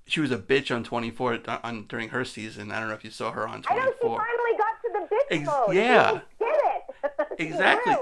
She 0.09 0.21
was 0.21 0.31
a 0.31 0.39
bitch 0.39 0.75
on 0.75 0.83
24 0.85 1.41
on, 1.65 1.85
during 1.89 2.09
her 2.11 2.25
season. 2.25 2.73
I 2.73 2.81
don't 2.81 2.89
know 2.89 2.95
if 2.95 3.05
you 3.05 3.11
saw 3.11 3.31
her 3.33 3.47
on 3.47 3.63
24. 3.63 3.71
I 3.71 3.85
know 3.85 3.93
she 3.93 4.09
finally 4.09 4.59
got 4.59 4.83
to 4.83 4.89
the 4.93 5.15
bitch 5.15 5.41
Ex- 5.41 5.47
mode. 5.47 5.75
yeah. 5.77 6.11
She 6.39 6.45
did 6.45 6.55
it. 6.55 7.29
Exactly. 7.41 7.95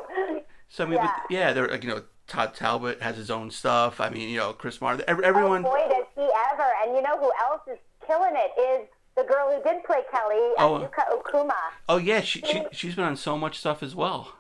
So 0.69 0.85
I 0.85 0.87
mean, 0.87 0.95
Yeah. 0.99 1.07
but, 1.23 1.31
yeah, 1.31 1.53
they're 1.53 1.69
like 1.69 1.85
you 1.85 1.91
know 1.91 2.03
Todd 2.27 2.55
Talbot 2.55 3.03
has 3.03 3.17
his 3.17 3.31
own 3.31 3.51
stuff. 3.51 4.01
I 4.01 4.09
mean, 4.09 4.29
you 4.31 4.39
know 4.39 4.53
Chris 4.53 4.81
Martin, 4.81 5.05
ev- 5.07 5.21
everyone. 5.21 5.65
Oh 5.65 5.71
boy, 5.71 5.85
does 5.89 6.07
he 6.15 6.29
ever! 6.53 6.69
And 6.83 6.97
you 6.97 7.03
know 7.03 7.19
who 7.19 7.31
else 7.43 7.61
is 7.71 7.79
killing 8.07 8.33
it 8.35 8.61
is 8.61 8.89
the 9.17 9.23
girl 9.25 9.51
who 9.55 9.63
did 9.63 9.85
play 9.85 10.01
Kelly, 10.11 10.53
Oh. 10.59 10.79
Enuka 10.81 11.05
Okuma. 11.13 11.53
Oh 11.89 11.99
yeah, 11.99 12.21
she, 12.23 12.41
she 12.43 12.65
she's 12.73 12.95
been 12.95 13.05
on 13.05 13.17
so 13.17 13.37
much 13.39 13.59
stuff 13.59 13.83
as 13.83 13.95
well. 13.95 14.33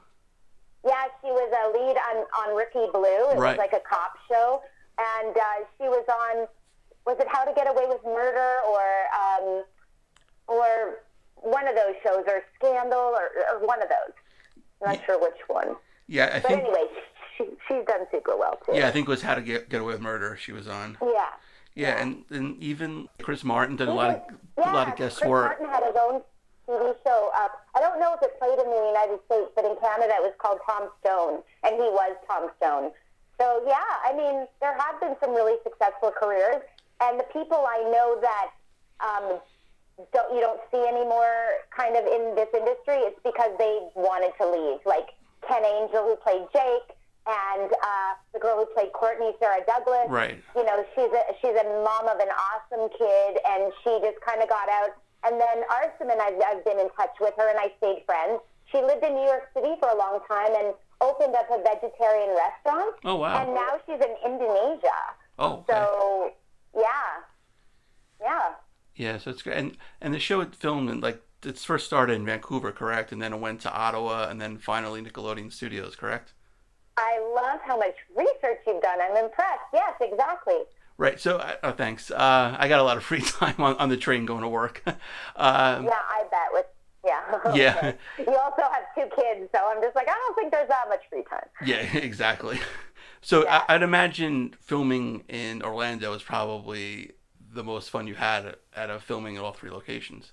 Yeah, 0.85 1.05
she 1.21 1.29
was 1.29 1.51
a 1.53 1.79
lead 1.79 1.97
on 1.97 2.51
on 2.51 2.57
Rookie 2.57 2.91
Blue. 2.93 3.31
It 3.33 3.39
Right. 3.39 3.57
was 3.57 3.59
like 3.59 3.73
a 3.73 3.81
cop 3.89 4.13
show, 4.29 4.63
and 4.99 5.37
uh, 5.37 5.65
she 5.79 5.85
was 5.89 6.05
on. 6.09 6.47
Was 7.07 7.17
it 7.21 7.29
How 7.31 7.45
to 7.45 7.53
Get 7.55 7.69
Away 7.69 7.85
with 7.87 8.05
Murder 8.05 8.57
or 8.69 8.83
um, 9.15 9.65
or 10.49 10.99
one 11.37 11.69
of 11.69 11.75
those 11.75 11.95
shows 12.03 12.25
or 12.27 12.43
Scandal 12.57 12.99
or, 13.15 13.31
or 13.53 13.67
one 13.67 13.81
of 13.83 13.89
those? 13.89 14.15
I'm 14.85 14.95
not 14.97 15.07
sure 15.07 15.21
which 15.21 15.39
one. 15.47 15.77
Yeah, 16.09 16.31
I 16.35 16.41
But 16.41 16.49
think. 16.49 16.61
anyway, 16.63 16.85
she, 17.37 17.45
she's 17.69 17.85
done 17.87 18.07
super 18.11 18.37
well 18.37 18.59
too. 18.67 18.73
Yeah, 18.75 18.89
I 18.89 18.91
think 18.91 19.07
it 19.09 19.11
was 19.11 19.23
How 19.23 19.35
to 19.37 19.41
Get 19.43 19.69
Get 19.69 19.81
Away 19.81 19.93
with 19.93 20.03
Murder. 20.03 20.37
She 20.41 20.53
was 20.53 20.67
on. 20.69 20.99
Yeah. 21.03 21.27
Yeah, 21.75 22.01
and, 22.01 22.25
and 22.31 22.61
even 22.63 23.07
Chris 23.23 23.45
Martin 23.45 23.77
did 23.77 23.89
a 23.89 23.93
lot 23.93 24.11
of 24.11 24.23
yeah, 24.59 24.73
a 24.73 24.75
lot 24.75 24.89
of 24.89 24.97
guest 24.97 25.19
Chris 25.19 25.29
work. 25.29 25.61
Martin 25.61 25.69
had 25.69 25.85
his 25.85 25.95
own 26.01 26.23
TV 26.67 26.95
show. 27.05 27.31
Uh, 27.37 27.49
I 27.77 27.81
don't 27.81 28.01
know 28.01 28.15
if 28.15 28.23
it 28.23 28.39
played 28.41 28.59
in 28.59 28.65
the 28.65 28.87
United 28.89 29.21
States, 29.27 29.51
but 29.55 29.65
in 29.67 29.77
Canada 29.77 30.15
it 30.17 30.23
was 30.23 30.33
called 30.39 30.59
Tom 30.67 30.89
Stone, 31.05 31.43
and 31.65 31.75
he 31.75 31.83
was 31.93 32.17
Tom 32.27 32.49
Stone. 32.57 32.93
So 33.39 33.63
yeah, 33.69 33.85
I 34.09 34.17
mean, 34.17 34.47
there 34.61 34.73
have 34.73 34.99
been 35.01 35.17
some 35.21 35.35
really 35.35 35.59
successful 35.65 36.11
careers, 36.19 36.63
and 37.01 37.21
the 37.21 37.29
people 37.33 37.65
I 37.67 37.83
know 37.93 38.19
that 38.21 38.49
um, 39.01 39.41
don't 40.13 40.35
you 40.35 40.41
don't 40.41 40.61
see 40.71 40.83
anymore, 40.85 41.65
kind 41.75 41.97
of 41.97 42.05
in 42.07 42.35
this 42.35 42.49
industry, 42.53 43.01
it's 43.09 43.21
because 43.25 43.53
they 43.59 43.81
wanted 43.95 44.33
to 44.41 44.45
leave. 44.49 44.81
Like 44.85 45.09
Ken 45.47 45.65
Angel, 45.65 46.05
who 46.05 46.17
played 46.17 46.45
Jake, 46.53 46.97
and 47.27 47.71
uh, 47.73 48.11
the 48.33 48.39
girl 48.39 48.57
who 48.57 48.67
played 48.73 48.93
Courtney, 48.93 49.33
Sarah 49.41 49.65
Douglas 49.67 50.09
Right. 50.09 50.43
you 50.55 50.65
know, 50.65 50.85
she's 50.95 51.11
a 51.13 51.23
she's 51.41 51.57
a 51.57 51.67
mom 51.85 52.09
of 52.09 52.19
an 52.21 52.33
awesome 52.33 52.89
kid, 52.97 53.41
and 53.45 53.73
she 53.85 53.99
just 54.05 54.21
kind 54.25 54.43
of 54.43 54.49
got 54.49 54.69
out. 54.69 54.97
And 55.25 55.41
then 55.41 55.65
Arsaman, 55.67 56.21
I've, 56.21 56.39
I've 56.47 56.65
been 56.65 56.79
in 56.79 56.89
touch 56.97 57.17
with 57.21 57.35
her, 57.37 57.49
and 57.49 57.59
I 57.59 57.73
stayed 57.79 58.05
friends. 58.07 58.41
She 58.71 58.79
lived 58.79 59.03
in 59.03 59.15
New 59.15 59.25
York 59.25 59.49
City 59.55 59.75
for 59.81 59.89
a 59.89 59.97
long 59.97 60.21
time 60.29 60.53
and 60.55 60.75
opened 61.01 61.35
up 61.35 61.49
a 61.51 61.63
vegetarian 61.63 62.37
restaurant. 62.37 62.95
Oh 63.05 63.17
wow. 63.17 63.43
And 63.43 63.55
now 63.55 63.81
she's 63.87 64.01
in 64.01 64.15
Indonesia. 64.25 65.01
Oh. 65.39 65.65
Okay. 65.65 65.73
So, 65.73 66.33
yeah, 66.77 67.23
yeah. 68.21 68.53
Yeah, 68.95 69.19
so 69.19 69.31
it's 69.31 69.43
great. 69.43 69.57
And 69.57 69.77
and 70.01 70.15
the 70.15 70.19
show 70.19 70.41
had 70.41 70.55
filmed 70.55 70.91
in 70.91 71.01
like 71.01 71.23
it's 71.43 71.65
first 71.65 71.87
started 71.87 72.15
in 72.15 72.25
Vancouver, 72.25 72.73
correct? 72.73 73.13
And 73.13 73.21
then 73.21 73.33
it 73.33 73.41
went 73.41 73.61
to 73.63 73.73
Ottawa, 73.73 74.29
and 74.29 74.41
then 74.41 74.59
finally 74.59 75.03
Nickelodeon 75.03 75.53
Studios, 75.53 75.97
correct? 75.97 76.33
I 76.97 77.21
love 77.35 77.61
how 77.65 77.77
much 77.79 77.95
research 78.17 78.61
you've 78.67 78.83
done. 78.83 78.99
I'm 79.01 79.23
impressed. 79.23 79.61
Yes, 79.73 79.95
exactly. 80.01 80.57
Right. 80.99 81.21
So, 81.21 81.37
uh, 81.37 81.57
oh, 81.63 81.73
thanks. 81.73 82.11
Uh, 82.11 82.57
I 82.59 82.69
got 82.69 82.81
a 82.81 82.83
lot 82.83 82.97
of 82.97 83.05
free 83.05 83.21
time 83.27 83.57
on, 83.59 83.77
on 83.77 83.91
the 83.91 83.99
train 83.99 84.25
going 84.25 84.43
to 84.43 84.49
work. 84.49 84.83
um, 84.87 84.97
yeah, 85.85 85.91
I 85.93 86.25
bet. 86.31 86.49
With 86.53 86.67
yeah. 87.05 87.21
Yeah. 87.55 87.93
You 88.19 88.37
also 88.37 88.63
have 88.63 88.83
two 88.95 89.09
kids, 89.15 89.49
so 89.55 89.61
I'm 89.65 89.81
just 89.81 89.95
like, 89.95 90.09
I 90.09 90.15
don't 90.15 90.35
think 90.35 90.53
there's 90.53 90.69
that 90.69 90.89
much 90.89 91.03
free 91.09 91.23
time. 91.31 91.47
Yeah, 91.65 91.83
exactly. 91.99 92.59
So 93.27 93.43
Yeah. 93.43 93.65
I, 93.69 93.75
I'd 93.75 93.83
imagine 93.83 94.55
filming 94.61 95.25
in 95.29 95.61
Orlando 95.61 96.13
is 96.15 96.23
probably 96.23 97.11
the 97.53 97.65
most 97.65 97.91
fun 97.91 98.07
you 98.07 98.15
had 98.15 98.55
at, 98.77 98.89
a 98.89 99.01
filming 99.01 99.37
at 99.37 99.43
all 99.43 99.53
three 99.53 99.71
locations. 99.71 100.31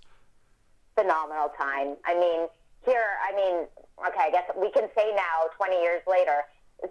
phenomenal 0.95 1.49
time. 1.57 1.97
I 2.05 2.13
mean, 2.13 2.47
here, 2.85 3.07
I 3.27 3.35
mean, 3.35 3.65
okay, 4.07 4.25
I 4.27 4.29
guess 4.29 4.45
we 4.55 4.69
can 4.71 4.89
say 4.95 5.09
now, 5.15 5.49
20 5.57 5.81
years 5.81 6.03
later. 6.07 6.43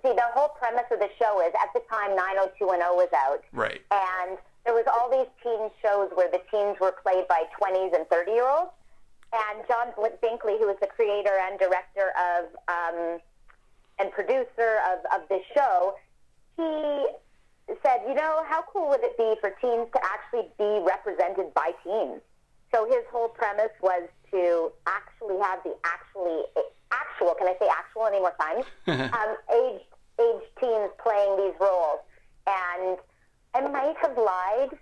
See, 0.03 0.11
the 0.13 0.27
whole 0.35 0.49
premise 0.59 0.91
of 0.91 0.99
the 0.99 1.09
show 1.21 1.41
is 1.47 1.53
at 1.63 1.71
the 1.73 1.83
time 1.89 2.17
90210 2.17 2.97
was 2.99 3.13
out, 3.15 3.45
Right. 3.53 3.83
and 3.93 4.39
there 4.65 4.75
was 4.75 4.87
all 4.93 5.07
these 5.09 5.31
teen 5.41 5.71
shows 5.81 6.11
where 6.19 6.31
the 6.33 6.43
teens 6.51 6.79
were 6.81 6.97
played 7.05 7.29
by 7.29 7.45
20s 7.61 7.95
and 7.95 8.09
30 8.09 8.33
year 8.33 8.49
olds. 8.49 8.73
And 9.33 9.63
John 9.69 9.93
Binkley, 10.19 10.59
who 10.59 10.67
was 10.67 10.77
the 10.81 10.89
creator 10.89 11.39
and 11.47 11.61
director 11.61 12.11
of 12.19 12.43
um, 12.67 13.21
and 14.03 14.11
producer 14.11 14.83
of, 14.91 14.99
of 15.15 15.29
this 15.29 15.43
show, 15.55 15.95
he 16.57 17.07
said, 17.83 18.01
you 18.09 18.15
know, 18.15 18.43
how 18.47 18.65
cool 18.73 18.89
would 18.91 19.01
it 19.03 19.17
be 19.17 19.35
for 19.41 19.51
teens 19.63 19.87
to 19.95 20.01
actually 20.03 20.51
be 20.59 20.83
represented 20.85 21.55
by 21.55 21.71
teens? 21.85 22.21
So 22.75 22.87
his 22.87 23.05
whole 23.13 23.29
premise 23.29 23.73
was 23.81 24.09
to 24.33 24.73
actually 24.87 25.39
have 25.41 25.63
the 25.63 25.77
actually 25.85 26.43
actual. 26.91 27.35
Can 27.35 27.47
I 27.47 27.55
say 27.61 27.69
actual 27.71 28.07
any 28.07 28.19
more 28.19 28.35
times? 28.41 28.65
um, 29.13 29.37
aged 29.55 29.85
aged 30.19 30.51
teens 30.59 30.91
playing 31.03 31.37
these 31.37 31.55
roles, 31.61 32.01
and 32.47 32.99
I 33.55 33.61
might 33.61 33.97
have 34.01 34.17
lied 34.17 34.73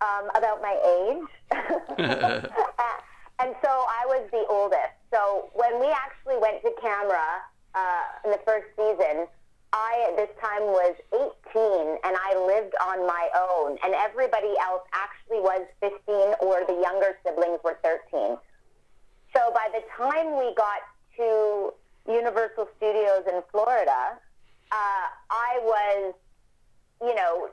um, 0.00 0.30
about 0.34 0.62
my 0.62 0.78
age. 0.86 1.26
and 3.40 3.54
so 3.60 3.68
I 3.68 4.06
was 4.06 4.28
the 4.30 4.44
oldest. 4.48 4.94
So 5.12 5.50
when 5.54 5.80
we 5.80 5.90
actually 5.90 6.38
went 6.38 6.62
to 6.62 6.70
camera 6.80 7.42
uh, 7.74 8.04
in 8.24 8.30
the 8.30 8.40
first 8.44 8.66
season, 8.76 9.26
I 9.72 10.06
at 10.10 10.16
this 10.16 10.28
time 10.40 10.62
was 10.68 10.94
18 11.12 11.98
and 12.04 12.16
I 12.16 12.36
lived 12.36 12.74
on 12.80 13.06
my 13.06 13.28
own, 13.34 13.78
and 13.82 13.94
everybody 13.94 14.52
else 14.60 14.82
actually 14.92 15.40
was 15.40 15.66
15 15.80 16.34
or 16.40 16.64
the 16.66 16.78
younger 16.82 17.16
siblings 17.24 17.58
were 17.64 17.78
13. 17.82 18.36
So 19.34 19.40
by 19.54 19.68
the 19.72 19.80
time 19.96 20.36
we 20.36 20.54
got 20.54 20.84
to 21.16 21.72
Universal 22.06 22.68
Studios 22.76 23.24
in 23.32 23.42
Florida, 23.50 24.18
uh, 24.70 25.06
I 25.30 25.60
was, 25.62 26.14
you 27.00 27.14
know, 27.14 27.48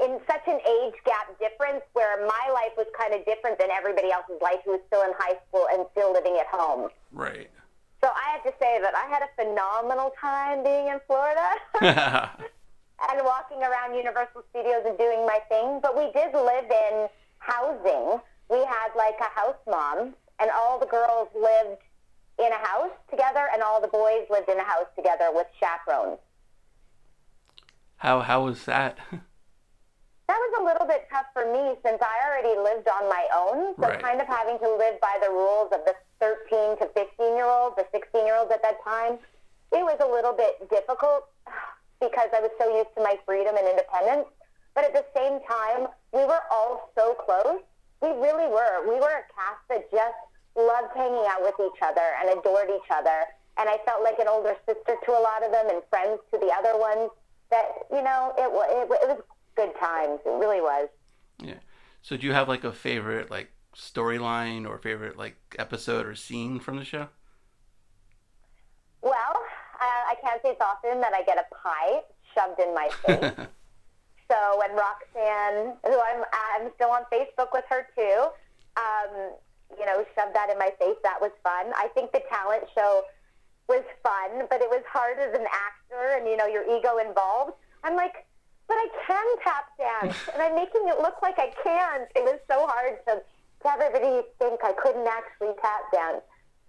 in 0.00 0.20
such 0.26 0.46
an 0.46 0.60
age 0.60 0.94
gap 1.04 1.38
difference 1.38 1.82
where 1.92 2.24
my 2.26 2.52
life 2.52 2.72
was 2.76 2.86
kind 2.98 3.14
of 3.14 3.24
different 3.26 3.58
than 3.58 3.70
everybody 3.70 4.10
else's 4.10 4.40
life 4.40 4.58
who 4.64 4.72
was 4.72 4.80
still 4.86 5.02
in 5.02 5.12
high 5.18 5.38
school 5.48 5.66
and 5.72 5.86
still 5.90 6.12
living 6.12 6.38
at 6.40 6.46
home. 6.46 6.88
right. 7.12 7.50
So 8.02 8.10
I 8.10 8.32
have 8.32 8.42
to 8.42 8.52
say 8.58 8.80
that 8.82 8.94
I 8.96 9.06
had 9.08 9.22
a 9.22 9.30
phenomenal 9.36 10.12
time 10.20 10.64
being 10.64 10.88
in 10.88 10.98
Florida 11.06 11.48
and 11.80 13.24
walking 13.24 13.62
around 13.62 13.94
Universal 13.94 14.42
Studios 14.50 14.82
and 14.86 14.98
doing 14.98 15.24
my 15.24 15.38
thing. 15.48 15.78
But 15.80 15.96
we 15.96 16.10
did 16.12 16.34
live 16.34 16.64
in 16.66 17.08
housing. 17.38 18.20
We 18.50 18.58
had 18.64 18.88
like 18.96 19.14
a 19.20 19.30
house 19.38 19.62
mom, 19.68 20.14
and 20.40 20.50
all 20.50 20.80
the 20.80 20.86
girls 20.86 21.28
lived 21.34 21.80
in 22.38 22.50
a 22.50 22.66
house 22.66 22.90
together, 23.08 23.46
and 23.52 23.62
all 23.62 23.80
the 23.80 23.88
boys 23.88 24.26
lived 24.30 24.48
in 24.48 24.58
a 24.58 24.64
house 24.64 24.90
together 24.96 25.30
with 25.32 25.46
chaperones. 25.60 26.18
how 27.96 28.20
how 28.20 28.44
was 28.44 28.64
that? 28.64 28.98
That 30.32 30.40
was 30.48 30.54
a 30.60 30.64
little 30.64 30.88
bit 30.88 31.04
tough 31.12 31.28
for 31.36 31.44
me 31.44 31.76
since 31.84 32.00
I 32.00 32.24
already 32.24 32.56
lived 32.56 32.88
on 32.88 33.04
my 33.04 33.28
own. 33.36 33.76
So 33.76 33.84
Right. 33.84 34.00
kind 34.00 34.16
of 34.16 34.26
having 34.26 34.56
to 34.64 34.68
live 34.80 34.98
by 34.98 35.20
the 35.20 35.28
rules 35.28 35.68
of 35.76 35.84
the 35.84 35.92
13 36.24 36.78
to 36.80 36.88
15 36.96 37.36
year 37.36 37.44
olds, 37.44 37.76
the 37.76 37.84
16 37.92 38.24
year 38.24 38.36
olds 38.40 38.50
at 38.50 38.62
that 38.62 38.82
time, 38.82 39.20
it 39.76 39.84
was 39.84 40.00
a 40.00 40.08
little 40.08 40.32
bit 40.32 40.56
difficult 40.70 41.28
because 42.00 42.32
I 42.32 42.40
was 42.40 42.50
so 42.56 42.64
used 42.74 42.88
to 42.96 43.02
my 43.04 43.20
freedom 43.26 43.58
and 43.60 43.68
independence. 43.68 44.24
But 44.72 44.88
at 44.88 44.94
the 44.94 45.04
same 45.12 45.40
time, 45.44 45.88
we 46.16 46.24
were 46.24 46.40
all 46.50 46.88
so 46.96 47.12
close. 47.12 47.60
We 48.00 48.08
really 48.16 48.48
were. 48.48 48.88
We 48.88 48.96
were 49.04 49.12
a 49.12 49.24
cast 49.36 49.60
that 49.68 49.90
just 49.92 50.16
loved 50.56 50.96
hanging 50.96 51.26
out 51.28 51.42
with 51.42 51.60
each 51.60 51.82
other 51.82 52.08
and 52.24 52.32
adored 52.38 52.70
each 52.72 52.88
other. 52.88 53.28
And 53.58 53.68
I 53.68 53.76
felt 53.84 54.02
like 54.02 54.18
an 54.18 54.28
older 54.28 54.56
sister 54.64 54.96
to 54.96 55.10
a 55.12 55.20
lot 55.20 55.44
of 55.44 55.52
them 55.52 55.68
and 55.68 55.82
friends 55.90 56.24
to 56.32 56.40
the 56.40 56.48
other 56.56 56.78
ones. 56.80 57.10
That 57.50 57.68
you 57.92 58.00
know, 58.00 58.32
it 58.38 58.48
it, 58.48 58.88
it 58.88 59.08
was 59.12 59.20
good 59.66 59.78
times. 59.78 60.20
It 60.24 60.30
really 60.30 60.60
was. 60.60 60.88
yeah. 61.42 61.60
So 62.02 62.16
do 62.16 62.26
you 62.26 62.32
have 62.32 62.48
like 62.48 62.64
a 62.64 62.72
favorite 62.72 63.30
like 63.30 63.52
storyline 63.76 64.68
or 64.68 64.78
favorite 64.78 65.16
like 65.16 65.36
episode 65.58 66.06
or 66.06 66.14
scene 66.14 66.58
from 66.58 66.76
the 66.76 66.84
show? 66.84 67.08
Well, 69.02 69.34
uh, 69.80 70.02
I 70.10 70.14
can't 70.20 70.40
say 70.42 70.50
it's 70.50 70.60
often 70.60 71.00
that 71.00 71.12
I 71.14 71.22
get 71.22 71.38
a 71.38 71.46
pie 71.54 72.02
shoved 72.34 72.60
in 72.60 72.74
my 72.74 72.88
face. 73.06 73.46
so 74.30 74.58
when 74.58 74.70
Roxanne, 74.76 75.76
who 75.84 76.00
I'm 76.00 76.24
I'm 76.32 76.70
still 76.74 76.90
on 76.90 77.02
Facebook 77.12 77.48
with 77.52 77.64
her 77.70 77.86
too, 77.96 78.28
um, 78.76 79.32
you 79.78 79.86
know, 79.86 80.04
shoved 80.14 80.34
that 80.34 80.50
in 80.50 80.58
my 80.58 80.70
face, 80.78 80.96
that 81.02 81.18
was 81.20 81.30
fun. 81.42 81.72
I 81.76 81.88
think 81.94 82.12
the 82.12 82.22
talent 82.28 82.64
show 82.74 83.02
was 83.68 83.82
fun, 84.02 84.46
but 84.50 84.60
it 84.60 84.68
was 84.68 84.82
hard 84.90 85.18
as 85.18 85.34
an 85.34 85.46
actor 85.46 86.16
and 86.16 86.26
you 86.26 86.36
know 86.36 86.46
your 86.46 86.64
ego 86.64 86.98
involved. 86.98 87.52
I'm 87.84 87.96
like, 87.96 88.26
but 88.68 88.74
I 88.74 88.88
can 89.06 89.26
tap 89.42 89.64
dance, 89.78 90.16
and 90.32 90.42
I'm 90.42 90.54
making 90.54 90.88
it 90.88 90.98
look 90.98 91.22
like 91.22 91.38
I 91.38 91.52
can't. 91.62 92.08
It 92.14 92.24
was 92.24 92.38
so 92.48 92.66
hard 92.66 92.98
to, 93.08 93.22
to 93.62 93.68
have 93.68 93.80
everybody 93.80 94.26
think 94.38 94.60
I 94.64 94.72
couldn't 94.72 95.06
actually 95.06 95.54
tap 95.60 95.92
dance. 95.92 96.22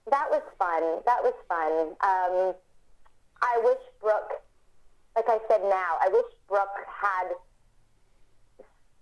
That 0.10 0.28
was 0.30 0.42
fun. 0.60 1.02
That 1.06 1.24
was 1.24 1.34
fun. 1.48 1.96
Um, 2.04 2.54
I 3.42 3.60
wish 3.64 3.80
Brooke, 4.02 4.42
like 5.16 5.26
I 5.28 5.40
said 5.48 5.62
now, 5.64 5.98
I 6.02 6.10
wish 6.12 6.26
Brooke 6.48 6.80
had 6.88 7.32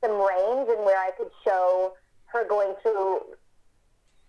some 0.03 0.17
range 0.17 0.69
and 0.69 0.85
where 0.85 0.99
I 0.99 1.11
could 1.17 1.29
show 1.45 1.93
her 2.25 2.47
going 2.47 2.73
through 2.81 3.21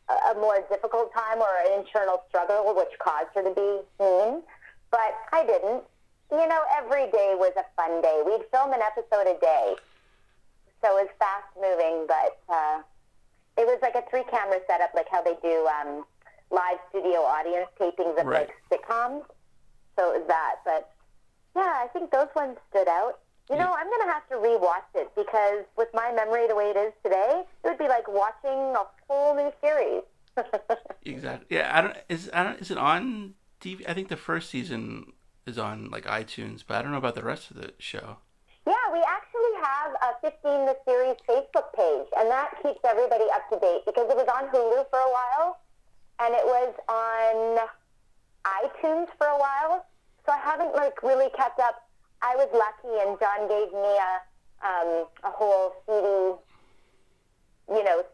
a, 0.08 0.32
a 0.32 0.34
more 0.34 0.60
difficult 0.70 1.12
time 1.12 1.38
or 1.38 1.48
an 1.66 1.80
internal 1.80 2.22
struggle, 2.28 2.74
which 2.76 2.92
caused 2.98 3.28
her 3.34 3.42
to 3.42 3.54
be 3.54 3.80
mean. 4.02 4.42
But 4.90 5.14
I 5.32 5.46
didn't. 5.46 5.84
You 6.32 6.48
know, 6.48 6.62
every 6.76 7.10
day 7.12 7.34
was 7.36 7.52
a 7.58 7.64
fun 7.76 8.00
day. 8.00 8.22
We'd 8.24 8.42
film 8.50 8.72
an 8.72 8.80
episode 8.80 9.28
a 9.28 9.38
day. 9.38 9.74
So 10.82 10.96
it 10.98 11.04
was 11.06 11.10
fast 11.18 11.52
moving, 11.60 12.06
but 12.08 12.40
uh, 12.48 12.80
it 13.58 13.66
was 13.66 13.78
like 13.82 13.94
a 13.94 14.02
three 14.10 14.24
camera 14.30 14.58
setup, 14.66 14.90
like 14.94 15.06
how 15.10 15.22
they 15.22 15.36
do 15.42 15.68
um, 15.68 16.04
live 16.50 16.78
studio 16.88 17.20
audience 17.20 17.68
tapings 17.78 18.18
of 18.18 18.26
Right. 18.26 18.48
like 18.48 18.80
sitcoms. 18.80 19.24
So 19.98 20.12
it 20.14 20.20
was 20.20 20.28
that. 20.28 20.56
But 20.64 20.90
yeah, 21.54 21.84
I 21.84 21.86
think 21.92 22.10
those 22.10 22.28
ones 22.34 22.56
stood 22.70 22.88
out. 22.88 23.18
You 23.50 23.58
know, 23.58 23.74
I'm 23.76 23.86
going 23.86 24.06
to 24.06 24.12
have 24.12 24.26
to 24.30 24.36
rewatch 24.36 24.88
it 24.94 25.10
because 25.14 25.64
with 25.76 25.88
my 25.92 26.12
memory 26.12 26.48
the 26.48 26.54
way 26.56 26.70
it 26.74 26.76
is 26.78 26.92
today, 27.04 27.42
it 27.62 27.68
would 27.68 27.76
be 27.78 27.88
like 27.88 28.08
watching 28.08 28.74
a 28.74 28.84
whole 29.08 29.34
new 29.36 29.52
series. 29.60 30.02
Exactly. 31.04 31.56
Yeah. 31.56 31.70
I 31.76 31.80
don't. 31.82 31.96
Is 32.08 32.30
I 32.32 32.44
don't. 32.44 32.60
Is 32.60 32.70
it 32.70 32.78
on 32.78 33.34
TV? 33.60 33.82
I 33.88 33.92
think 33.92 34.08
the 34.08 34.16
first 34.16 34.48
season 34.50 35.12
is 35.46 35.58
on 35.58 35.90
like 35.90 36.04
iTunes, 36.04 36.62
but 36.66 36.76
I 36.76 36.82
don't 36.82 36.92
know 36.92 36.98
about 36.98 37.14
the 37.14 37.24
rest 37.24 37.50
of 37.50 37.56
the 37.56 37.72
show. 37.78 38.18
Yeah, 38.66 38.74
we 38.92 39.02
actually 39.02 39.54
have 39.60 39.90
a 40.02 40.20
15 40.20 40.66
the 40.66 40.76
series 40.86 41.16
Facebook 41.28 41.74
page, 41.74 42.06
and 42.16 42.30
that 42.30 42.54
keeps 42.62 42.78
everybody 42.84 43.24
up 43.34 43.50
to 43.50 43.58
date 43.58 43.82
because 43.86 44.08
it 44.08 44.16
was 44.16 44.28
on 44.32 44.48
Hulu 44.50 44.86
for 44.88 45.00
a 45.00 45.10
while, 45.10 45.58
and 46.20 46.34
it 46.34 46.44
was 46.46 46.72
on 46.88 47.66
iTunes 48.44 49.08
for 49.18 49.26
a 49.26 49.38
while. 49.38 49.86
So 50.24 50.32
I 50.32 50.38
haven't 50.38 50.74
like 50.74 51.02
really 51.02 51.30
kept 51.36 51.58
up. 51.58 51.88
I 52.22 52.36
was 52.36 52.48
lucky, 52.54 53.02
and 53.02 53.18
John 53.18 53.48
gave 53.48 53.72
me 53.72 53.98
a 53.98 54.22
um, 54.62 55.06
a 55.24 55.30
whole 55.34 55.74
CD, 55.86 56.38
you 57.76 57.84
know, 57.84 58.04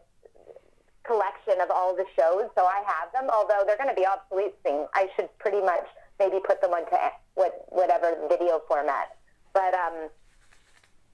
collection 1.03 1.61
of 1.61 1.69
all 1.69 1.95
the 1.95 2.05
shows. 2.17 2.49
So 2.57 2.65
I 2.65 2.81
have 2.87 3.11
them, 3.13 3.29
although 3.31 3.61
they're 3.67 3.77
going 3.77 3.93
to 3.93 3.95
be 3.95 4.07
obsolete 4.07 4.55
soon. 4.65 4.87
I 4.95 5.09
should 5.15 5.29
pretty 5.37 5.61
much 5.61 5.85
maybe 6.19 6.37
put 6.45 6.61
them 6.61 6.71
onto 6.71 6.95
what 7.35 7.65
whatever 7.69 8.15
video 8.27 8.61
format. 8.67 9.15
But 9.53 9.73
um, 9.73 10.09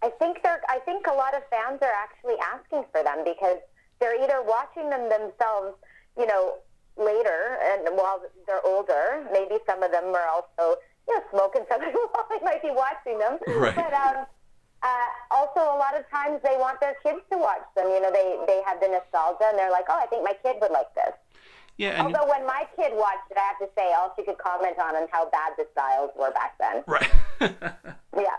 I 0.02 0.10
think 0.20 0.42
they're. 0.44 0.62
I 0.68 0.80
think 0.80 1.08
a 1.08 1.14
lot 1.14 1.36
of 1.36 1.44
fans 1.50 1.80
are 1.82 1.96
actually 1.96 2.36
asking 2.42 2.86
for 2.92 3.04
them 3.04 3.24
because 3.24 3.58
they're 4.00 4.22
either 4.22 4.42
watching 4.44 4.90
them 4.90 5.08
themselves, 5.10 5.78
you 6.18 6.26
know, 6.26 6.60
later 6.98 7.58
and 7.64 7.96
while 7.96 8.22
they're 8.48 8.66
older. 8.66 9.26
Maybe 9.32 9.58
some 9.66 9.84
of 9.84 9.92
them 9.92 10.14
are 10.14 10.28
also, 10.28 10.80
you 11.08 11.16
know, 11.16 11.24
smoking 11.32 11.66
something 11.70 11.94
while 11.94 12.28
they 12.30 12.44
might 12.44 12.62
be 12.62 12.72
watching 12.72 13.20
them. 13.20 13.40
Right. 13.48 13.76
But 13.76 13.94
um, 13.94 14.26
uh, 14.84 15.10
also 15.32 15.60
a 15.60 15.78
lot 15.80 15.98
of 15.98 16.06
times 16.10 16.40
they 16.44 16.58
want 16.58 16.80
their 16.80 16.96
kids 17.02 17.20
to 17.32 17.38
watch 17.38 17.66
them. 17.76 17.88
You 17.88 18.02
know, 18.02 18.12
they 18.12 18.38
they 18.46 18.62
have 18.66 18.80
the 18.80 18.90
nostalgia 18.90 19.50
and 19.50 19.58
they're 19.58 19.72
like, 19.72 19.86
oh, 19.90 20.00
I 20.02 20.08
think 20.08 20.24
my 20.24 20.36
kid 20.44 20.58
would 20.62 20.72
like 20.72 20.94
this. 20.94 21.16
Yeah. 21.78 22.06
And 22.06 22.16
Although 22.16 22.30
when 22.30 22.46
my 22.46 22.66
kid 22.76 22.94
watched 22.94 23.32
it, 23.32 23.38
I 23.38 23.42
have 23.42 23.60
to 23.60 23.68
say, 23.78 23.94
all 23.94 24.14
she 24.16 24.24
could 24.24 24.38
comment 24.38 24.78
on 24.80 24.96
is 25.04 25.10
how 25.12 25.30
bad 25.30 25.54
the 25.58 25.68
styles 25.74 26.12
were 26.18 26.32
back 26.32 26.58
then. 26.60 26.84
right. 26.88 27.12
Yeah. 28.18 28.38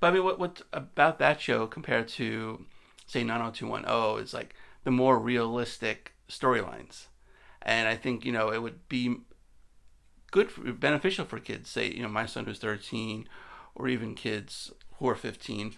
But 0.00 0.08
I 0.08 0.10
mean, 0.10 0.24
what 0.24 0.38
what 0.38 0.62
about 0.72 1.18
that 1.20 1.40
show 1.40 1.66
compared 1.66 2.08
to, 2.08 2.64
say, 3.06 3.22
90210 3.22 4.22
is 4.24 4.34
like 4.34 4.54
the 4.84 4.90
more 4.90 5.18
realistic 5.18 6.12
storylines, 6.28 7.06
and 7.62 7.88
I 7.88 7.96
think 7.96 8.24
you 8.24 8.32
know 8.32 8.50
it 8.50 8.62
would 8.62 8.88
be 8.88 9.16
good, 10.32 10.50
for, 10.50 10.72
beneficial 10.72 11.24
for 11.24 11.38
kids. 11.38 11.70
Say, 11.70 11.90
you 11.92 12.02
know, 12.02 12.08
my 12.08 12.26
son 12.26 12.44
who's 12.44 12.58
13, 12.58 13.28
or 13.74 13.88
even 13.88 14.14
kids 14.14 14.72
who 14.98 15.08
are 15.08 15.14
15, 15.14 15.74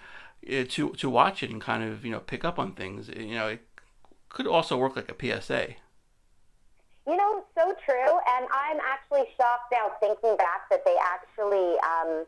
eh, 0.46 0.64
to 0.70 0.90
to 0.90 1.10
watch 1.10 1.42
it 1.42 1.50
and 1.50 1.60
kind 1.60 1.84
of 1.84 2.04
you 2.04 2.10
know 2.10 2.20
pick 2.20 2.44
up 2.44 2.58
on 2.58 2.72
things. 2.72 3.08
You 3.08 3.34
know, 3.34 3.48
it 3.48 3.60
could 4.30 4.46
also 4.46 4.76
work 4.76 4.96
like 4.96 5.12
a 5.12 5.40
PSA. 5.40 5.74
You 7.08 7.16
know, 7.16 7.42
so 7.56 7.72
true. 7.86 8.14
And 8.36 8.46
I'm 8.52 8.78
actually 8.84 9.24
shocked 9.40 9.72
now 9.72 9.92
thinking 9.98 10.36
back 10.36 10.68
that 10.70 10.84
they 10.84 10.96
actually 11.00 11.80
um, 11.80 12.26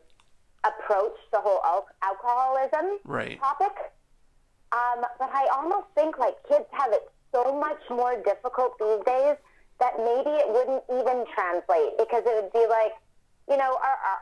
approached 0.65 1.29
the 1.31 1.37
whole 1.39 1.61
al- 1.63 1.87
alcoholism 2.01 2.97
Right. 3.05 3.39
topic. 3.39 3.77
Um, 4.71 5.05
but 5.19 5.29
I 5.31 5.45
almost 5.53 5.87
think 5.93 6.17
like 6.17 6.35
kids 6.49 6.65
have 6.71 6.91
it 6.93 7.03
so 7.31 7.53
much 7.53 7.79
more 7.89 8.17
difficult 8.23 8.79
these 8.79 9.05
days 9.05 9.37
that 9.79 9.97
maybe 9.97 10.33
it 10.33 10.49
wouldn't 10.49 10.83
even 10.89 11.25
translate 11.33 11.97
because 11.97 12.23
it 12.25 12.33
would 12.41 12.53
be 12.53 12.65
like, 12.65 12.93
you 13.49 13.57
know, 13.57 13.77
our, 13.81 13.97
our, 14.01 14.19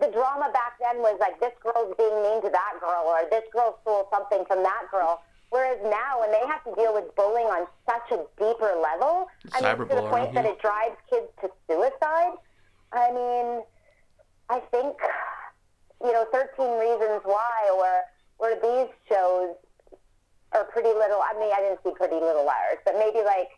the 0.00 0.10
drama 0.10 0.50
back 0.52 0.74
then 0.80 0.98
was 0.98 1.18
like 1.20 1.38
this 1.38 1.52
girl's 1.62 1.94
being 1.98 2.14
mean 2.22 2.42
to 2.42 2.50
that 2.50 2.74
girl 2.80 3.06
or 3.06 3.22
this 3.30 3.44
girl 3.52 3.78
stole 3.82 4.08
something 4.10 4.44
from 4.46 4.62
that 4.62 4.90
girl. 4.90 5.22
Whereas 5.54 5.78
now, 5.84 6.18
when 6.18 6.32
they 6.34 6.42
have 6.50 6.66
to 6.66 6.74
deal 6.74 6.92
with 6.92 7.14
bullying 7.14 7.46
on 7.46 7.70
such 7.86 8.10
a 8.10 8.26
deeper 8.42 8.74
level, 8.74 9.30
I 9.54 9.62
mean, 9.62 9.86
to 9.86 9.94
the 9.94 10.10
point 10.10 10.34
that 10.34 10.44
it 10.44 10.58
drives 10.58 10.98
kids 11.08 11.30
to 11.42 11.48
suicide, 11.70 12.34
I 12.90 13.14
mean, 13.14 13.62
I 14.50 14.58
think, 14.74 14.98
you 16.02 16.10
know, 16.10 16.26
13 16.34 16.58
Reasons 16.58 17.22
Why 17.22 17.70
or, 17.70 18.02
or 18.42 18.58
these 18.58 18.90
shows 19.06 19.54
or 20.50 20.64
Pretty 20.74 20.90
Little, 20.90 21.22
I 21.22 21.38
mean, 21.38 21.54
I 21.54 21.62
didn't 21.62 21.78
see 21.86 21.94
Pretty 21.94 22.18
Little 22.18 22.42
Liars, 22.44 22.82
but 22.84 22.98
maybe 22.98 23.22
like 23.22 23.54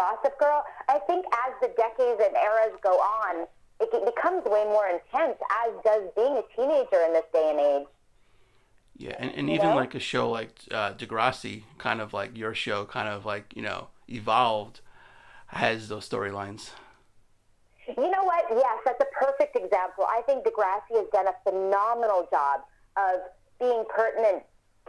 Gossip 0.00 0.40
Girl. 0.40 0.64
I 0.88 0.98
think 1.04 1.26
as 1.28 1.52
the 1.60 1.68
decades 1.76 2.24
and 2.24 2.32
eras 2.40 2.72
go 2.80 2.96
on, 2.96 3.44
it 3.84 3.92
becomes 3.92 4.48
way 4.48 4.64
more 4.64 4.88
intense, 4.88 5.36
as 5.60 5.76
does 5.84 6.08
being 6.16 6.40
a 6.40 6.44
teenager 6.56 7.04
in 7.04 7.12
this 7.12 7.28
day 7.36 7.52
and 7.52 7.60
age. 7.60 7.88
Yeah, 8.96 9.16
and, 9.18 9.32
and 9.32 9.50
even 9.50 9.70
know? 9.70 9.76
like 9.76 9.94
a 9.94 10.00
show 10.00 10.30
like 10.30 10.50
uh, 10.70 10.94
Degrassi, 10.94 11.64
kind 11.78 12.00
of 12.00 12.12
like 12.12 12.36
your 12.36 12.54
show, 12.54 12.84
kind 12.84 13.08
of 13.08 13.24
like 13.24 13.52
you 13.56 13.62
know 13.62 13.88
evolved, 14.08 14.80
has 15.46 15.88
those 15.88 16.08
storylines. 16.08 16.70
You 17.88 18.10
know 18.10 18.24
what? 18.24 18.44
Yes, 18.50 18.78
that's 18.84 19.00
a 19.00 19.24
perfect 19.24 19.56
example. 19.56 20.06
I 20.08 20.22
think 20.22 20.44
Degrassi 20.44 20.96
has 20.96 21.06
done 21.12 21.26
a 21.28 21.36
phenomenal 21.44 22.26
job 22.30 22.60
of 22.96 23.20
being 23.60 23.84
pertinent 23.94 24.42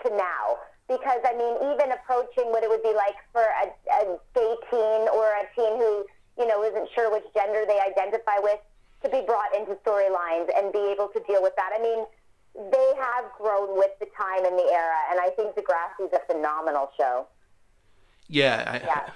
to 0.04 0.16
now. 0.16 0.58
Because, 0.88 1.20
I 1.26 1.34
mean, 1.34 1.74
even 1.74 1.92
approaching 1.92 2.54
what 2.54 2.64
it 2.64 2.70
would 2.70 2.84
be 2.84 2.94
like 2.94 3.18
for 3.34 3.42
a, 3.42 3.74
a 4.06 4.18
gay 4.36 4.54
teen 4.70 5.10
or 5.10 5.26
a 5.26 5.44
teen 5.58 5.82
who, 5.82 6.06
you 6.38 6.48
know, 6.48 6.64
isn't 6.64 6.90
sure 6.94 7.12
which 7.12 7.26
gender 7.34 7.66
they 7.68 7.82
identify 7.82 8.38
with 8.38 8.60
to 9.04 9.10
be 9.10 9.26
brought 9.26 9.54
into 9.58 9.74
storylines 9.82 10.48
and 10.56 10.72
be 10.72 10.94
able 10.94 11.10
to 11.10 11.20
deal 11.26 11.42
with 11.42 11.56
that. 11.58 11.72
I 11.74 11.82
mean, 11.82 12.06
they 12.56 12.94
have 12.98 13.26
grown 13.38 13.78
with 13.78 13.92
the 14.00 14.08
time 14.18 14.46
and 14.46 14.58
the 14.58 14.70
era, 14.72 14.96
and 15.12 15.20
I 15.20 15.30
think 15.30 15.56
Degrassi 15.56 16.08
is 16.08 16.14
a 16.14 16.22
phenomenal 16.32 16.90
show. 16.98 17.28
Yeah, 18.28 18.64
I, 18.66 18.86
Yeah. 18.86 19.10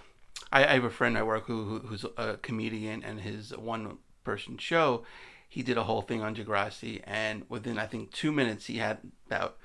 I, 0.52 0.66
I 0.66 0.74
have 0.74 0.84
a 0.84 0.90
friend 0.90 1.18
I 1.18 1.24
work 1.24 1.46
who, 1.46 1.66
who 1.66 1.80
who's 1.88 2.06
a 2.18 2.38
comedian, 2.38 3.04
and 3.04 3.22
his 3.22 3.56
one 3.56 4.00
person 4.24 4.58
show, 4.58 5.04
he 5.48 5.64
did 5.64 5.78
a 5.78 5.84
whole 5.84 6.02
thing 6.02 6.22
on 6.22 6.36
Degrassi, 6.36 7.02
and 7.06 7.46
within 7.50 7.80
I 7.80 7.88
think 7.88 8.12
two 8.12 8.32
minutes 8.32 8.66
he 8.66 8.78
had 8.78 9.00
about 9.28 9.58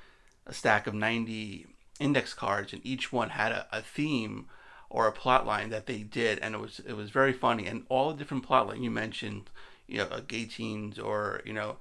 a 0.47 0.55
stack 0.55 0.87
of 0.87 0.95
ninety 0.95 1.67
index 1.99 2.33
cards, 2.35 2.73
and 2.73 2.85
each 2.85 3.13
one 3.13 3.31
had 3.31 3.53
a, 3.53 3.67
a 3.73 3.83
theme 3.83 4.47
or 4.89 5.07
a 5.07 5.13
plot 5.13 5.47
line 5.47 5.71
that 5.71 5.87
they 5.87 6.03
did, 6.03 6.39
and 6.39 6.55
it 6.55 6.61
was 6.61 6.81
it 6.87 6.95
was 6.95 7.11
very 7.11 7.33
funny, 7.33 7.67
and 7.67 7.85
all 7.89 8.11
the 8.13 8.19
different 8.19 8.45
plot 8.45 8.69
line 8.69 8.83
you 8.83 8.91
mentioned, 8.91 9.51
you 9.87 9.99
know, 9.99 10.21
gay 10.27 10.45
teens 10.45 10.99
or 10.99 11.43
you 11.45 11.53
know 11.53 11.77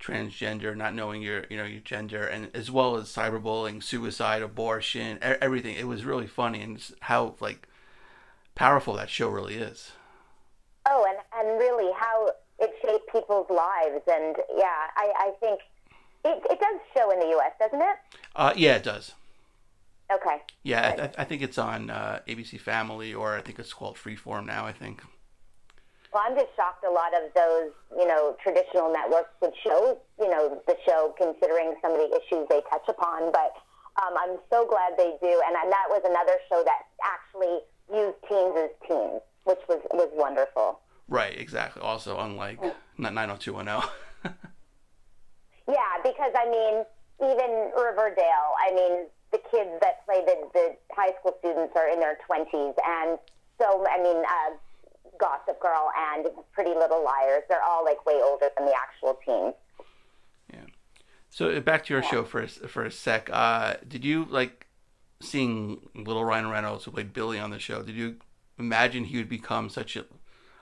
transgender, 0.00 0.76
not 0.76 0.94
knowing 0.94 1.22
your 1.22 1.44
you 1.50 1.56
know 1.56 1.64
your 1.64 1.80
gender, 1.80 2.26
and 2.26 2.50
as 2.54 2.70
well 2.70 2.96
as 2.96 3.08
cyberbullying, 3.08 3.82
suicide, 3.82 4.42
abortion, 4.42 5.18
everything. 5.22 5.74
It 5.76 5.86
was 5.88 6.04
really 6.04 6.26
funny, 6.26 6.60
and 6.62 6.82
how 7.00 7.34
like 7.40 7.68
powerful 8.54 8.94
that 8.94 9.10
show 9.10 9.28
really 9.28 9.54
is. 9.56 9.92
Oh, 10.86 11.04
and, 11.08 11.18
and 11.48 11.58
really 11.58 11.92
how 11.98 12.30
it 12.58 12.70
shaped 12.82 13.12
people's 13.12 13.50
lives. 13.50 14.02
And 14.10 14.36
yeah, 14.56 14.88
I, 14.96 15.12
I 15.18 15.32
think 15.38 15.60
it, 16.24 16.42
it 16.50 16.58
does 16.58 16.80
show 16.96 17.10
in 17.10 17.20
the 17.20 17.26
U.S., 17.26 17.52
doesn't 17.60 17.80
it? 17.82 17.96
Uh, 18.34 18.52
yeah, 18.56 18.76
it 18.76 18.82
does. 18.84 19.12
Okay. 20.10 20.38
Yeah, 20.62 20.94
I, 20.98 21.02
I- 21.04 21.12
I 21.18 21.24
think 21.24 21.42
it's 21.42 21.58
on 21.58 21.90
uh, 21.90 22.20
ABC 22.26 22.58
Family, 22.58 23.12
or 23.12 23.36
I 23.36 23.42
think 23.42 23.58
it's 23.58 23.74
called 23.74 23.96
Freeform 23.96 24.46
now. 24.46 24.64
I 24.64 24.72
think. 24.72 25.02
Well, 26.12 26.22
I'm 26.26 26.34
just 26.34 26.54
shocked 26.56 26.84
a 26.84 26.90
lot 26.90 27.12
of 27.12 27.32
those, 27.34 27.72
you 27.96 28.06
know, 28.06 28.36
traditional 28.42 28.92
networks 28.92 29.30
would 29.42 29.52
show, 29.62 29.98
you 30.18 30.30
know, 30.30 30.60
the 30.66 30.76
show 30.86 31.14
considering 31.18 31.74
some 31.82 31.92
of 31.92 31.98
the 31.98 32.16
issues 32.16 32.48
they 32.48 32.62
touch 32.70 32.88
upon. 32.88 33.30
But 33.32 33.52
um, 34.00 34.14
I'm 34.16 34.38
so 34.50 34.66
glad 34.66 34.96
they 34.96 35.16
do. 35.20 35.42
And, 35.44 35.54
that 35.54 35.86
was 35.90 36.02
another 36.04 36.38
show 36.48 36.64
that 36.64 36.88
actually 37.04 37.60
used 37.92 38.16
teens 38.28 38.56
as 38.56 38.70
teens, 38.88 39.20
which 39.44 39.60
was, 39.68 39.80
was 39.92 40.08
wonderful. 40.14 40.80
Right, 41.08 41.38
exactly. 41.38 41.82
Also, 41.82 42.18
unlike 42.18 42.60
not 42.96 43.12
90210. 43.12 44.34
Yeah, 45.68 46.00
because 46.02 46.32
I 46.32 46.48
mean, 46.48 46.80
even 47.20 47.70
Riverdale, 47.76 48.56
I 48.56 48.72
mean, 48.72 49.06
the 49.30 49.38
kids 49.52 49.70
that 49.84 50.00
play 50.06 50.24
the, 50.24 50.48
the 50.54 50.76
high 50.96 51.12
school 51.20 51.36
students 51.40 51.76
are 51.76 51.92
in 51.92 52.00
their 52.00 52.16
20s. 52.24 52.72
And 52.80 53.18
so, 53.60 53.84
I 53.84 54.02
mean, 54.02 54.16
uh, 54.16 54.56
Gossip 55.18 55.60
Girl 55.60 55.90
and 55.96 56.26
Pretty 56.52 56.70
Little 56.74 57.04
Liars, 57.04 57.42
they're 57.48 57.62
all 57.62 57.84
like 57.84 58.04
way 58.06 58.20
older 58.22 58.48
than 58.56 58.66
the 58.66 58.74
actual 58.74 59.18
teens. 59.24 59.54
Yeah. 60.52 60.66
So 61.30 61.50
uh, 61.50 61.60
back 61.60 61.84
to 61.86 61.94
your 61.94 62.02
show 62.02 62.24
for 62.24 62.42
a, 62.42 62.48
for 62.48 62.84
a 62.84 62.90
sec. 62.90 63.28
Uh, 63.32 63.74
did 63.86 64.04
you 64.04 64.26
like 64.30 64.66
seeing 65.20 65.88
little 65.94 66.24
Ryan 66.24 66.48
Reynolds 66.50 66.84
who 66.84 66.90
played 66.90 67.12
Billy 67.12 67.38
on 67.38 67.50
the 67.50 67.58
show? 67.58 67.82
Did 67.82 67.96
you 67.96 68.16
imagine 68.58 69.04
he 69.04 69.16
would 69.18 69.28
become 69.28 69.68
such 69.68 69.96
a 69.96 70.04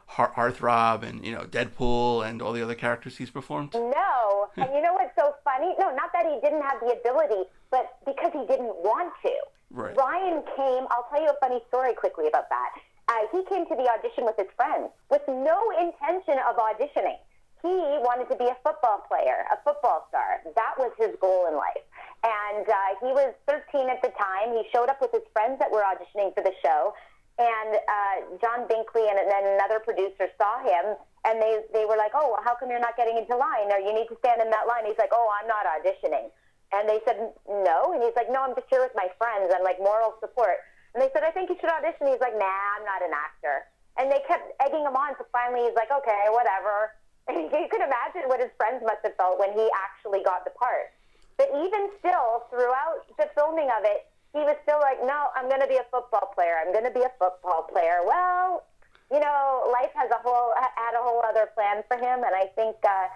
heart 0.07 0.35
heartthrob 0.35 1.03
and 1.03 1.25
you 1.25 1.33
know 1.33 1.43
Deadpool 1.43 2.27
and 2.27 2.41
all 2.41 2.53
the 2.53 2.63
other 2.63 2.75
characters 2.75 3.17
he's 3.17 3.31
performed? 3.31 3.75
No, 3.75 4.49
and 4.57 4.69
you 4.75 4.81
know 4.81 4.95
what's 4.95 5.15
so 5.17 5.35
funny? 5.45 5.75
No, 5.79 5.95
not 5.95 6.13
that 6.13 6.27
he 6.27 6.39
didn't 6.41 6.63
have 6.63 6.81
the 6.81 6.93
ability, 6.93 7.49
but 7.71 7.99
because 8.05 8.33
he 8.33 8.47
didn't 8.47 8.75
want 8.83 9.13
to. 9.23 9.33
Right. 9.71 9.97
Ryan 9.97 10.43
came. 10.57 10.87
I'll 10.91 11.07
tell 11.11 11.21
you 11.21 11.29
a 11.29 11.37
funny 11.41 11.61
story 11.69 11.93
quickly 11.95 12.29
about 12.29 12.49
that. 12.51 12.71
Uh, 13.09 13.23
he 13.31 13.45
came 13.47 13.67
to 13.67 13.77
the 13.79 13.87
audition 13.87 14.27
with 14.27 14.35
his 14.37 14.51
friends 14.57 14.91
with 15.11 15.23
no 15.29 15.59
intention 15.79 16.43
of 16.43 16.59
auditioning. 16.59 17.19
He 17.63 17.73
wanted 18.03 18.29
to 18.31 18.37
be 18.37 18.47
a 18.47 18.57
football 18.63 19.03
player, 19.07 19.47
a 19.51 19.59
football 19.63 20.07
star. 20.11 20.43
That 20.55 20.75
was 20.79 20.93
his 20.99 21.15
goal 21.21 21.47
in 21.49 21.55
life. 21.55 21.83
And 22.23 22.67
uh, 22.67 22.91
he 23.01 23.11
was 23.15 23.35
13 23.47 23.89
at 23.89 24.03
the 24.03 24.11
time. 24.15 24.55
He 24.55 24.67
showed 24.75 24.91
up 24.91 25.01
with 25.01 25.11
his 25.15 25.25
friends 25.33 25.59
that 25.59 25.71
were 25.71 25.83
auditioning 25.87 26.35
for 26.35 26.43
the 26.43 26.53
show. 26.63 26.95
And 27.39 27.71
uh, 27.77 28.17
John 28.41 28.67
Binkley 28.67 29.07
and 29.07 29.19
then 29.19 29.45
another 29.61 29.79
producer 29.79 30.33
saw 30.41 30.63
him, 30.65 30.97
and 31.29 31.37
they, 31.37 31.61
they 31.73 31.85
were 31.85 31.97
like, 31.97 32.17
oh, 32.17 32.33
well, 32.33 32.43
how 32.43 32.57
come 32.57 32.71
you're 32.71 32.81
not 32.81 32.97
getting 32.97 33.19
into 33.19 33.37
line? 33.37 33.69
Or 33.71 33.79
you 33.79 33.93
need 33.93 34.09
to 34.09 34.17
stand 34.25 34.41
in 34.41 34.49
that 34.51 34.67
line. 34.67 34.89
He's 34.89 34.99
like, 34.99 35.13
oh, 35.13 35.29
I'm 35.37 35.47
not 35.47 35.69
auditioning. 35.69 36.33
And 36.73 36.89
they 36.89 36.99
said, 37.05 37.33
no. 37.47 37.93
And 37.93 38.03
he's 38.03 38.17
like, 38.17 38.33
no, 38.33 38.43
I'm 38.43 38.55
just 38.55 38.67
here 38.71 38.81
with 38.81 38.95
my 38.97 39.07
friends. 39.19 39.53
I'm 39.55 39.63
like 39.63 39.79
moral 39.79 40.17
support. 40.19 40.65
And 40.97 41.05
they 41.05 41.13
said, 41.13 41.29
I 41.29 41.31
think 41.31 41.53
you 41.53 41.61
should 41.61 41.69
audition. 41.69 42.09
He's 42.09 42.25
like, 42.25 42.33
nah, 42.41 42.65
I'm 42.73 42.85
not 42.89 43.05
an 43.05 43.13
actor. 43.13 43.69
And 44.01 44.09
they 44.09 44.25
kept 44.25 44.49
egging 44.65 44.81
him 44.81 44.97
on. 44.97 45.13
So 45.21 45.29
finally 45.29 45.69
he's 45.69 45.77
like, 45.77 45.93
okay, 45.93 46.33
whatever. 46.33 46.97
And 47.29 47.51
you 47.51 47.67
could 47.67 47.83
imagine 47.83 48.31
what 48.31 48.39
his 48.39 48.55
friends 48.57 48.87
must 48.87 49.03
have 49.03 49.19
felt 49.19 49.43
when 49.43 49.51
he 49.51 49.67
actually 49.75 50.23
got 50.23 50.47
the 50.47 50.55
part. 50.55 50.95
But 51.37 51.51
even 51.59 51.91
still, 51.99 52.47
throughout 52.55 53.03
the 53.19 53.27
filming 53.35 53.67
of 53.67 53.83
it, 53.83 54.07
he 54.31 54.47
was 54.47 54.55
still 54.63 54.79
like, 54.79 55.03
no, 55.03 55.35
I'm 55.35 55.51
going 55.51 55.61
to 55.61 55.67
be 55.67 55.75
a 55.75 55.85
football 55.91 56.31
player. 56.39 56.55
I'm 56.63 56.71
going 56.71 56.87
to 56.87 56.95
be 56.95 57.03
a 57.03 57.11
football 57.19 57.67
player. 57.67 58.07
Well, 58.07 58.63
you 59.11 59.19
know, 59.19 59.67
life 59.75 59.91
has 59.99 60.07
a 60.15 60.23
whole 60.23 60.55
had 60.55 60.95
a 60.95 61.03
whole 61.03 61.19
other 61.27 61.51
plan 61.59 61.83
for 61.91 61.99
him, 61.99 62.23
and 62.23 62.31
I 62.31 62.47
think 62.55 62.77
uh, 62.87 63.11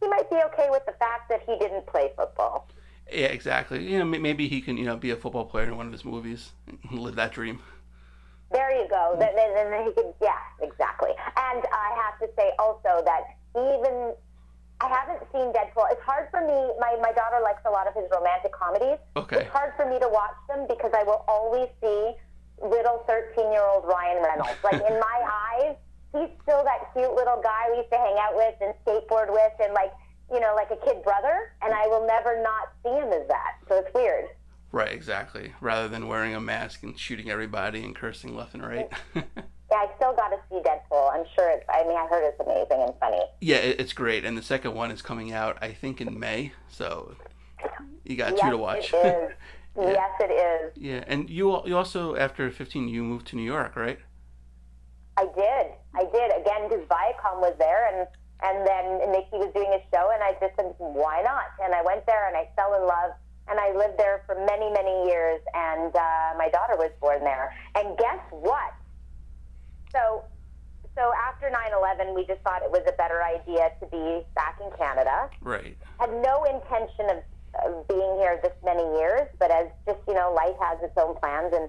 he 0.00 0.08
might 0.08 0.28
be 0.30 0.40
okay 0.52 0.72
with 0.72 0.88
the 0.88 0.96
fact 0.96 1.28
that 1.28 1.44
he 1.44 1.60
didn't 1.60 1.86
play 1.86 2.16
football. 2.16 2.64
Yeah, 3.12 3.26
exactly. 3.26 3.90
You 3.90 3.98
know, 3.98 4.04
maybe 4.04 4.48
he 4.48 4.60
can 4.60 4.76
you 4.76 4.84
know 4.84 4.96
be 4.96 5.10
a 5.10 5.16
football 5.16 5.44
player 5.44 5.66
in 5.66 5.76
one 5.76 5.86
of 5.86 5.92
his 5.92 6.04
movies, 6.04 6.52
and 6.66 6.98
live 6.98 7.16
that 7.16 7.32
dream. 7.32 7.60
There 8.50 8.70
you 8.76 8.88
go. 8.88 9.14
Then, 9.18 9.30
then, 9.36 9.54
then 9.54 9.86
he 9.86 9.92
could, 9.92 10.12
yeah, 10.20 10.34
exactly. 10.60 11.10
And 11.36 11.62
I 11.72 11.94
have 12.02 12.18
to 12.18 12.28
say 12.36 12.50
also 12.58 13.04
that 13.04 13.38
even 13.54 14.12
I 14.80 14.88
haven't 14.88 15.22
seen 15.30 15.52
Deadpool. 15.52 15.86
It's 15.92 16.02
hard 16.02 16.28
for 16.30 16.40
me. 16.40 16.58
My 16.80 16.96
my 17.00 17.12
daughter 17.12 17.38
likes 17.42 17.62
a 17.66 17.70
lot 17.70 17.86
of 17.86 17.94
his 17.94 18.10
romantic 18.10 18.52
comedies. 18.52 18.98
Okay. 19.16 19.42
It's 19.46 19.50
hard 19.50 19.74
for 19.76 19.86
me 19.86 20.00
to 20.00 20.08
watch 20.08 20.34
them 20.48 20.66
because 20.66 20.90
I 20.94 21.04
will 21.04 21.24
always 21.28 21.68
see 21.80 22.14
little 22.62 23.04
13 23.06 23.52
year 23.52 23.62
old 23.62 23.84
Ryan 23.84 24.22
Reynolds. 24.22 24.58
Like 24.64 24.82
in 24.82 24.98
my 24.98 25.18
eyes, 25.52 25.76
he's 26.12 26.30
still 26.42 26.64
that 26.64 26.92
cute 26.92 27.12
little 27.14 27.40
guy 27.42 27.70
we 27.70 27.78
used 27.78 27.92
to 27.92 27.98
hang 27.98 28.16
out 28.18 28.34
with 28.34 28.54
and 28.60 28.74
skateboard 28.84 29.30
with 29.30 29.52
and 29.62 29.72
like, 29.74 29.92
you 30.32 30.40
know, 30.40 30.54
like 30.54 30.70
a 30.70 30.84
kid 30.84 31.02
brother. 31.02 31.52
And 31.62 31.72
I 31.72 31.86
will 31.86 32.06
never 32.06 32.42
not 32.42 32.72
see 32.82 32.90
him 32.90 33.12
as 33.12 33.26
that. 33.28 33.56
So 33.68 33.78
it's 33.78 33.92
weird. 33.94 34.26
Right, 34.72 34.92
exactly. 34.92 35.52
Rather 35.60 35.88
than 35.88 36.06
wearing 36.06 36.34
a 36.34 36.40
mask 36.40 36.82
and 36.82 36.98
shooting 36.98 37.30
everybody 37.30 37.84
and 37.84 37.94
cursing 37.94 38.36
left 38.36 38.54
and 38.54 38.64
right. 38.64 38.88
yeah, 39.14 39.22
I 39.72 39.88
still 39.96 40.14
got 40.14 40.28
to 40.28 40.38
see 40.48 40.60
Deadpool. 40.60 41.12
I'm 41.12 41.24
sure 41.34 41.50
it's, 41.50 41.64
I 41.68 41.82
mean, 41.82 41.96
I 41.96 42.06
heard 42.06 42.24
it's 42.24 42.40
amazing 42.40 42.86
and 42.86 42.94
funny. 43.00 43.22
Yeah, 43.40 43.56
it's 43.56 43.92
great. 43.92 44.24
And 44.24 44.38
the 44.38 44.42
second 44.42 44.74
one 44.74 44.90
is 44.90 45.02
coming 45.02 45.32
out, 45.32 45.58
I 45.60 45.72
think, 45.72 46.00
in 46.00 46.18
May. 46.18 46.52
So 46.68 47.16
you 48.04 48.16
got 48.16 48.32
yes, 48.32 48.40
two 48.40 48.50
to 48.50 48.56
watch. 48.56 48.92
It 48.92 48.96
is. 48.96 49.30
yeah. 49.76 49.90
Yes, 49.90 50.10
it 50.20 50.32
is. 50.32 50.72
Yeah, 50.76 51.04
and 51.06 51.28
you 51.28 51.62
you 51.66 51.76
also 51.76 52.16
after 52.16 52.50
15 52.50 52.88
you 52.88 53.02
moved 53.02 53.26
to 53.28 53.36
New 53.36 53.42
York, 53.42 53.76
right? 53.76 53.98
I 55.16 55.24
did. 55.24 55.66
I 55.94 56.04
did 56.12 56.32
again 56.40 56.68
because 56.68 56.86
Viacom 56.86 57.40
was 57.40 57.54
there, 57.58 57.88
and 57.88 58.08
and 58.42 58.66
then 58.66 59.10
Mickey 59.12 59.36
was 59.36 59.52
doing 59.54 59.70
a 59.72 59.82
show, 59.92 60.10
and 60.12 60.22
I 60.22 60.32
just 60.40 60.56
said, 60.56 60.74
why 60.78 61.22
not? 61.22 61.52
And 61.62 61.74
I 61.74 61.82
went 61.82 62.06
there, 62.06 62.28
and 62.28 62.36
I 62.36 62.48
fell 62.56 62.74
in 62.74 62.86
love, 62.86 63.12
and 63.48 63.58
I 63.58 63.72
lived 63.76 63.98
there 63.98 64.22
for 64.26 64.34
many 64.34 64.70
many 64.70 65.06
years, 65.08 65.40
and 65.54 65.94
uh, 65.94 66.34
my 66.36 66.48
daughter 66.52 66.76
was 66.76 66.90
born 67.00 67.20
there. 67.20 67.54
And 67.74 67.96
guess 67.98 68.20
what? 68.30 68.72
So. 69.92 70.24
So 70.96 71.12
after 71.16 71.48
9/11, 71.48 72.16
we 72.16 72.26
just 72.26 72.42
thought 72.42 72.62
it 72.62 72.70
was 72.70 72.82
a 72.86 72.92
better 72.92 73.22
idea 73.22 73.70
to 73.80 73.86
be 73.86 74.26
back 74.34 74.58
in 74.60 74.76
Canada. 74.76 75.30
Right. 75.40 75.78
Had 76.00 76.10
no 76.20 76.44
intention 76.44 77.08
of 77.08 77.88
being 77.88 78.16
here 78.18 78.40
this 78.42 78.52
many 78.64 78.82
years, 78.98 79.28
but 79.38 79.50
as 79.50 79.66
just, 79.86 79.98
you 80.08 80.14
know, 80.14 80.32
life 80.32 80.56
has 80.60 80.78
its 80.82 80.96
own 80.96 81.16
plans. 81.16 81.52
And 81.54 81.68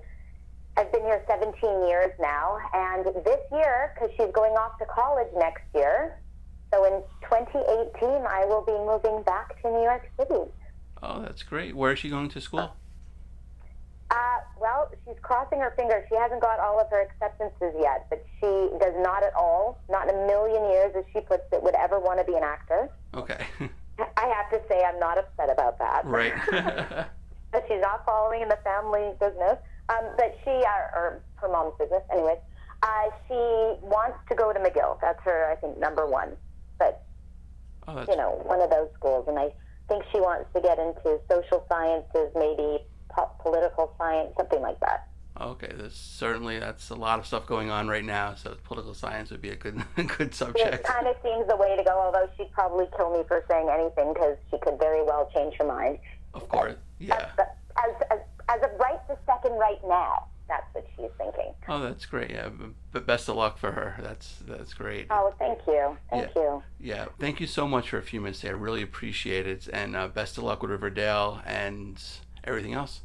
I've 0.78 0.92
been 0.92 1.04
here 1.04 1.24
17 1.28 1.88
years 1.88 2.12
now. 2.20 2.58
And 2.74 3.06
this 3.24 3.40
year, 3.52 3.94
because 3.94 4.10
she's 4.18 4.32
going 4.34 4.54
off 4.54 4.78
to 4.80 4.86
college 4.86 5.28
next 5.36 5.64
year, 5.76 6.20
so 6.72 6.86
in 6.86 7.04
2018, 7.24 8.26
I 8.28 8.46
will 8.46 8.64
be 8.64 8.72
moving 8.72 9.24
back 9.24 9.62
to 9.62 9.70
New 9.70 9.84
York 9.84 10.10
City. 10.18 10.50
Oh, 11.04 11.22
that's 11.22 11.44
great. 11.44 11.76
Where 11.76 11.92
is 11.92 12.00
she 12.00 12.10
going 12.10 12.30
to 12.30 12.42
school? 12.42 12.76
Uh, 14.12 14.40
well, 14.60 14.92
she's 15.06 15.16
crossing 15.22 15.60
her 15.60 15.74
fingers. 15.76 16.04
She 16.10 16.16
hasn't 16.16 16.42
got 16.42 16.60
all 16.60 16.80
of 16.80 16.90
her 16.90 17.02
acceptances 17.02 17.74
yet, 17.80 18.08
but 18.10 18.26
she 18.40 18.70
does 18.80 18.94
not 19.00 19.24
at 19.24 19.34
all, 19.36 19.80
not 19.90 20.10
in 20.10 20.16
a 20.16 20.28
million 20.28 20.70
years, 20.70 20.94
as 20.98 21.06
she 21.14 21.22
puts 21.22 21.44
it, 21.52 21.64
would 21.64 21.76
ever 21.76 22.00
want 22.00 22.20
to 22.20 22.26
be 22.26 22.36
an 22.36 22.44
actor. 22.44 22.90
Okay. 23.16 23.46
I 24.00 24.28
have 24.28 24.50
to 24.52 24.62
say 24.68 24.84
I'm 24.84 25.00
not 25.00 25.18
upset 25.18 25.50
about 25.50 25.80
that. 25.80 26.06
Right. 26.06 26.34
but 27.52 27.66
she's 27.68 27.82
not 27.82 28.06
following 28.06 28.42
in 28.42 28.50
the 28.50 28.60
family 28.64 29.12
business. 29.20 29.58
Um, 29.90 30.06
but 30.18 30.38
she, 30.44 30.52
uh, 30.52 30.98
or 30.98 31.22
her 31.36 31.50
mom's 31.50 31.74
business, 31.80 32.04
anyways. 32.12 32.38
Uh, 32.84 33.10
she 33.28 33.34
wants 33.86 34.18
to 34.30 34.36
go 34.36 34.52
to 34.52 34.60
McGill. 34.60 35.00
That's 35.02 35.22
her, 35.24 35.52
I 35.52 35.56
think, 35.56 35.78
number 35.78 36.08
one. 36.08 36.36
But 36.82 37.04
oh, 37.88 38.06
you 38.10 38.18
know, 38.18 38.42
one 38.44 38.60
of 38.60 38.72
those 38.72 38.90
schools, 38.96 39.26
and 39.28 39.38
I 39.38 39.54
think 39.88 40.04
she 40.12 40.20
wants 40.20 40.50
to 40.56 40.62
get 40.62 40.80
into 40.80 41.20
social 41.30 41.64
sciences, 41.70 42.34
maybe 42.36 42.84
po- 43.10 43.30
political 43.40 43.94
science, 44.00 44.34
something 44.36 44.62
like 44.62 44.80
that. 44.80 45.08
Okay, 45.40 45.72
there's 45.76 45.96
certainly 45.96 46.60
that's 46.60 46.90
a 46.90 46.96
lot 46.96 47.20
of 47.20 47.26
stuff 47.26 47.46
going 47.46 47.70
on 47.70 47.88
right 47.88 48.04
now. 48.04 48.36
So 48.36 48.58
political 48.64 48.94
science 48.94 49.30
would 49.32 49.42
be 49.42 49.50
a 49.50 49.56
good 49.56 49.84
good 50.18 50.34
subject. 50.34 50.74
It 50.74 50.84
kind 50.84 51.08
of 51.08 51.16
seems 51.24 51.48
the 51.48 51.56
way 51.56 51.76
to 51.78 51.84
go. 51.84 51.92
Although 51.92 52.30
she'd 52.36 52.52
probably 52.52 52.88
kill 52.98 53.16
me 53.16 53.24
for 53.28 53.44
saying 53.50 53.70
anything 53.70 54.14
because 54.14 54.38
she 54.50 54.58
could 54.60 54.78
very 54.80 55.04
well 55.04 55.30
change 55.34 55.56
her 55.60 55.66
mind. 55.66 56.00
Of 56.34 56.50
course, 56.50 56.76
yeah. 57.00 57.30
As, 57.38 57.46
as, 57.78 57.96
as, 58.12 58.20
as 58.50 58.64
of 58.64 58.80
right 58.80 59.00
this 59.08 59.18
second, 59.26 59.58
right 59.58 59.82
now, 59.88 60.26
that's 60.48 60.66
what 60.74 60.86
she's 60.96 61.12
thinking. 61.18 61.41
Oh, 61.74 61.80
that's 61.80 62.06
great. 62.06 62.32
Yeah, 62.32 62.50
but 62.92 63.08
best 63.08 63.30
of 63.30 63.38
luck 63.38 63.58
for 63.58 63.72
her. 63.72 63.96
That's 64.02 64.36
that's 64.46 64.74
great. 64.74 65.08
Oh, 65.10 65.34
thank 65.40 65.58
you, 65.66 65.96
thank 66.10 66.28
yeah. 66.36 66.42
you. 66.42 66.64
Yeah, 66.82 67.06
thank 67.18 67.40
you 67.40 67.48
so 67.48 67.66
much 67.66 67.92
for 67.92 67.98
a 67.98 68.02
few 68.02 68.20
minutes. 68.20 68.42
There. 68.42 68.54
I 68.54 68.60
really 68.60 68.82
appreciate 68.82 69.48
it, 69.48 69.70
and 69.72 69.96
uh, 69.96 70.10
best 70.10 70.38
of 70.38 70.44
luck 70.44 70.62
with 70.62 70.72
Riverdale 70.72 71.42
and 71.46 72.04
everything 72.44 72.74
else. 72.74 73.00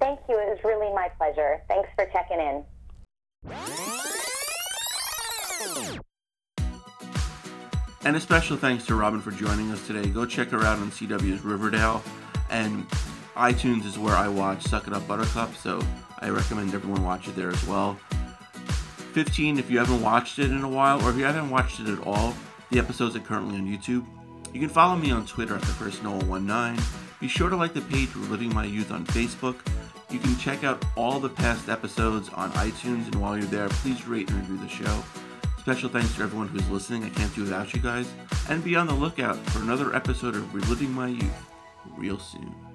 Thank 0.00 0.20
you. 0.28 0.38
It 0.38 0.50
was 0.50 0.58
really 0.62 0.92
my 0.92 1.08
pleasure. 1.16 1.62
Thanks 1.66 1.88
for 1.96 2.04
checking 2.12 2.40
in. 2.40 2.64
And 8.04 8.16
a 8.16 8.20
special 8.20 8.58
thanks 8.58 8.84
to 8.86 8.94
Robin 8.96 9.22
for 9.22 9.30
joining 9.30 9.70
us 9.70 9.86
today. 9.86 10.10
Go 10.10 10.26
check 10.26 10.50
her 10.50 10.58
out 10.58 10.78
on 10.78 10.90
CW's 10.90 11.42
Riverdale. 11.42 12.02
And 12.50 12.84
iTunes 13.36 13.84
is 13.84 13.98
where 13.98 14.14
I 14.14 14.28
watch 14.28 14.62
Suck 14.62 14.86
It 14.86 14.92
Up 14.92 15.06
Buttercup, 15.08 15.54
so 15.54 15.82
I 16.18 16.28
recommend 16.28 16.74
everyone 16.74 17.04
watch 17.04 17.28
it 17.28 17.36
there 17.36 17.50
as 17.50 17.66
well. 17.66 17.98
15, 19.12 19.58
if 19.58 19.70
you 19.70 19.78
haven't 19.78 20.02
watched 20.02 20.38
it 20.38 20.50
in 20.50 20.62
a 20.62 20.68
while, 20.68 21.02
or 21.02 21.10
if 21.10 21.16
you 21.16 21.24
haven't 21.24 21.50
watched 21.50 21.80
it 21.80 21.88
at 21.88 22.06
all, 22.06 22.34
the 22.70 22.78
episodes 22.78 23.16
are 23.16 23.20
currently 23.20 23.56
on 23.56 23.66
YouTube. 23.66 24.06
You 24.52 24.60
can 24.60 24.68
follow 24.68 24.96
me 24.96 25.10
on 25.10 25.26
Twitter 25.26 25.54
at 25.54 25.60
the 25.62 25.66
first 25.68 26.02
Noah19. 26.02 26.82
Be 27.20 27.28
sure 27.28 27.50
to 27.50 27.56
like 27.56 27.74
the 27.74 27.80
page 27.82 28.14
Reliving 28.14 28.54
My 28.54 28.64
Youth 28.64 28.90
on 28.90 29.06
Facebook 29.06 29.56
you 30.12 30.18
can 30.18 30.36
check 30.36 30.62
out 30.62 30.84
all 30.94 31.18
the 31.18 31.30
past 31.30 31.70
episodes 31.70 32.28
on 32.34 32.52
iTunes, 32.52 33.06
and 33.06 33.14
while 33.14 33.36
you're 33.36 33.46
there, 33.46 33.68
please 33.70 34.06
rate 34.06 34.28
and 34.30 34.40
review 34.40 34.58
the 34.58 34.68
show. 34.68 35.02
Special 35.58 35.88
thanks 35.88 36.14
to 36.16 36.22
everyone 36.22 36.48
who's 36.48 36.68
listening. 36.68 37.02
I 37.02 37.08
can't 37.08 37.34
do 37.34 37.42
without 37.42 37.72
you 37.72 37.80
guys. 37.80 38.12
And 38.50 38.62
be 38.62 38.76
on 38.76 38.86
the 38.86 38.94
lookout 38.94 39.38
for 39.46 39.60
another 39.60 39.94
episode 39.94 40.36
of 40.36 40.54
Reliving 40.54 40.92
My 40.92 41.08
Youth 41.08 41.46
real 41.96 42.18
soon. 42.18 42.71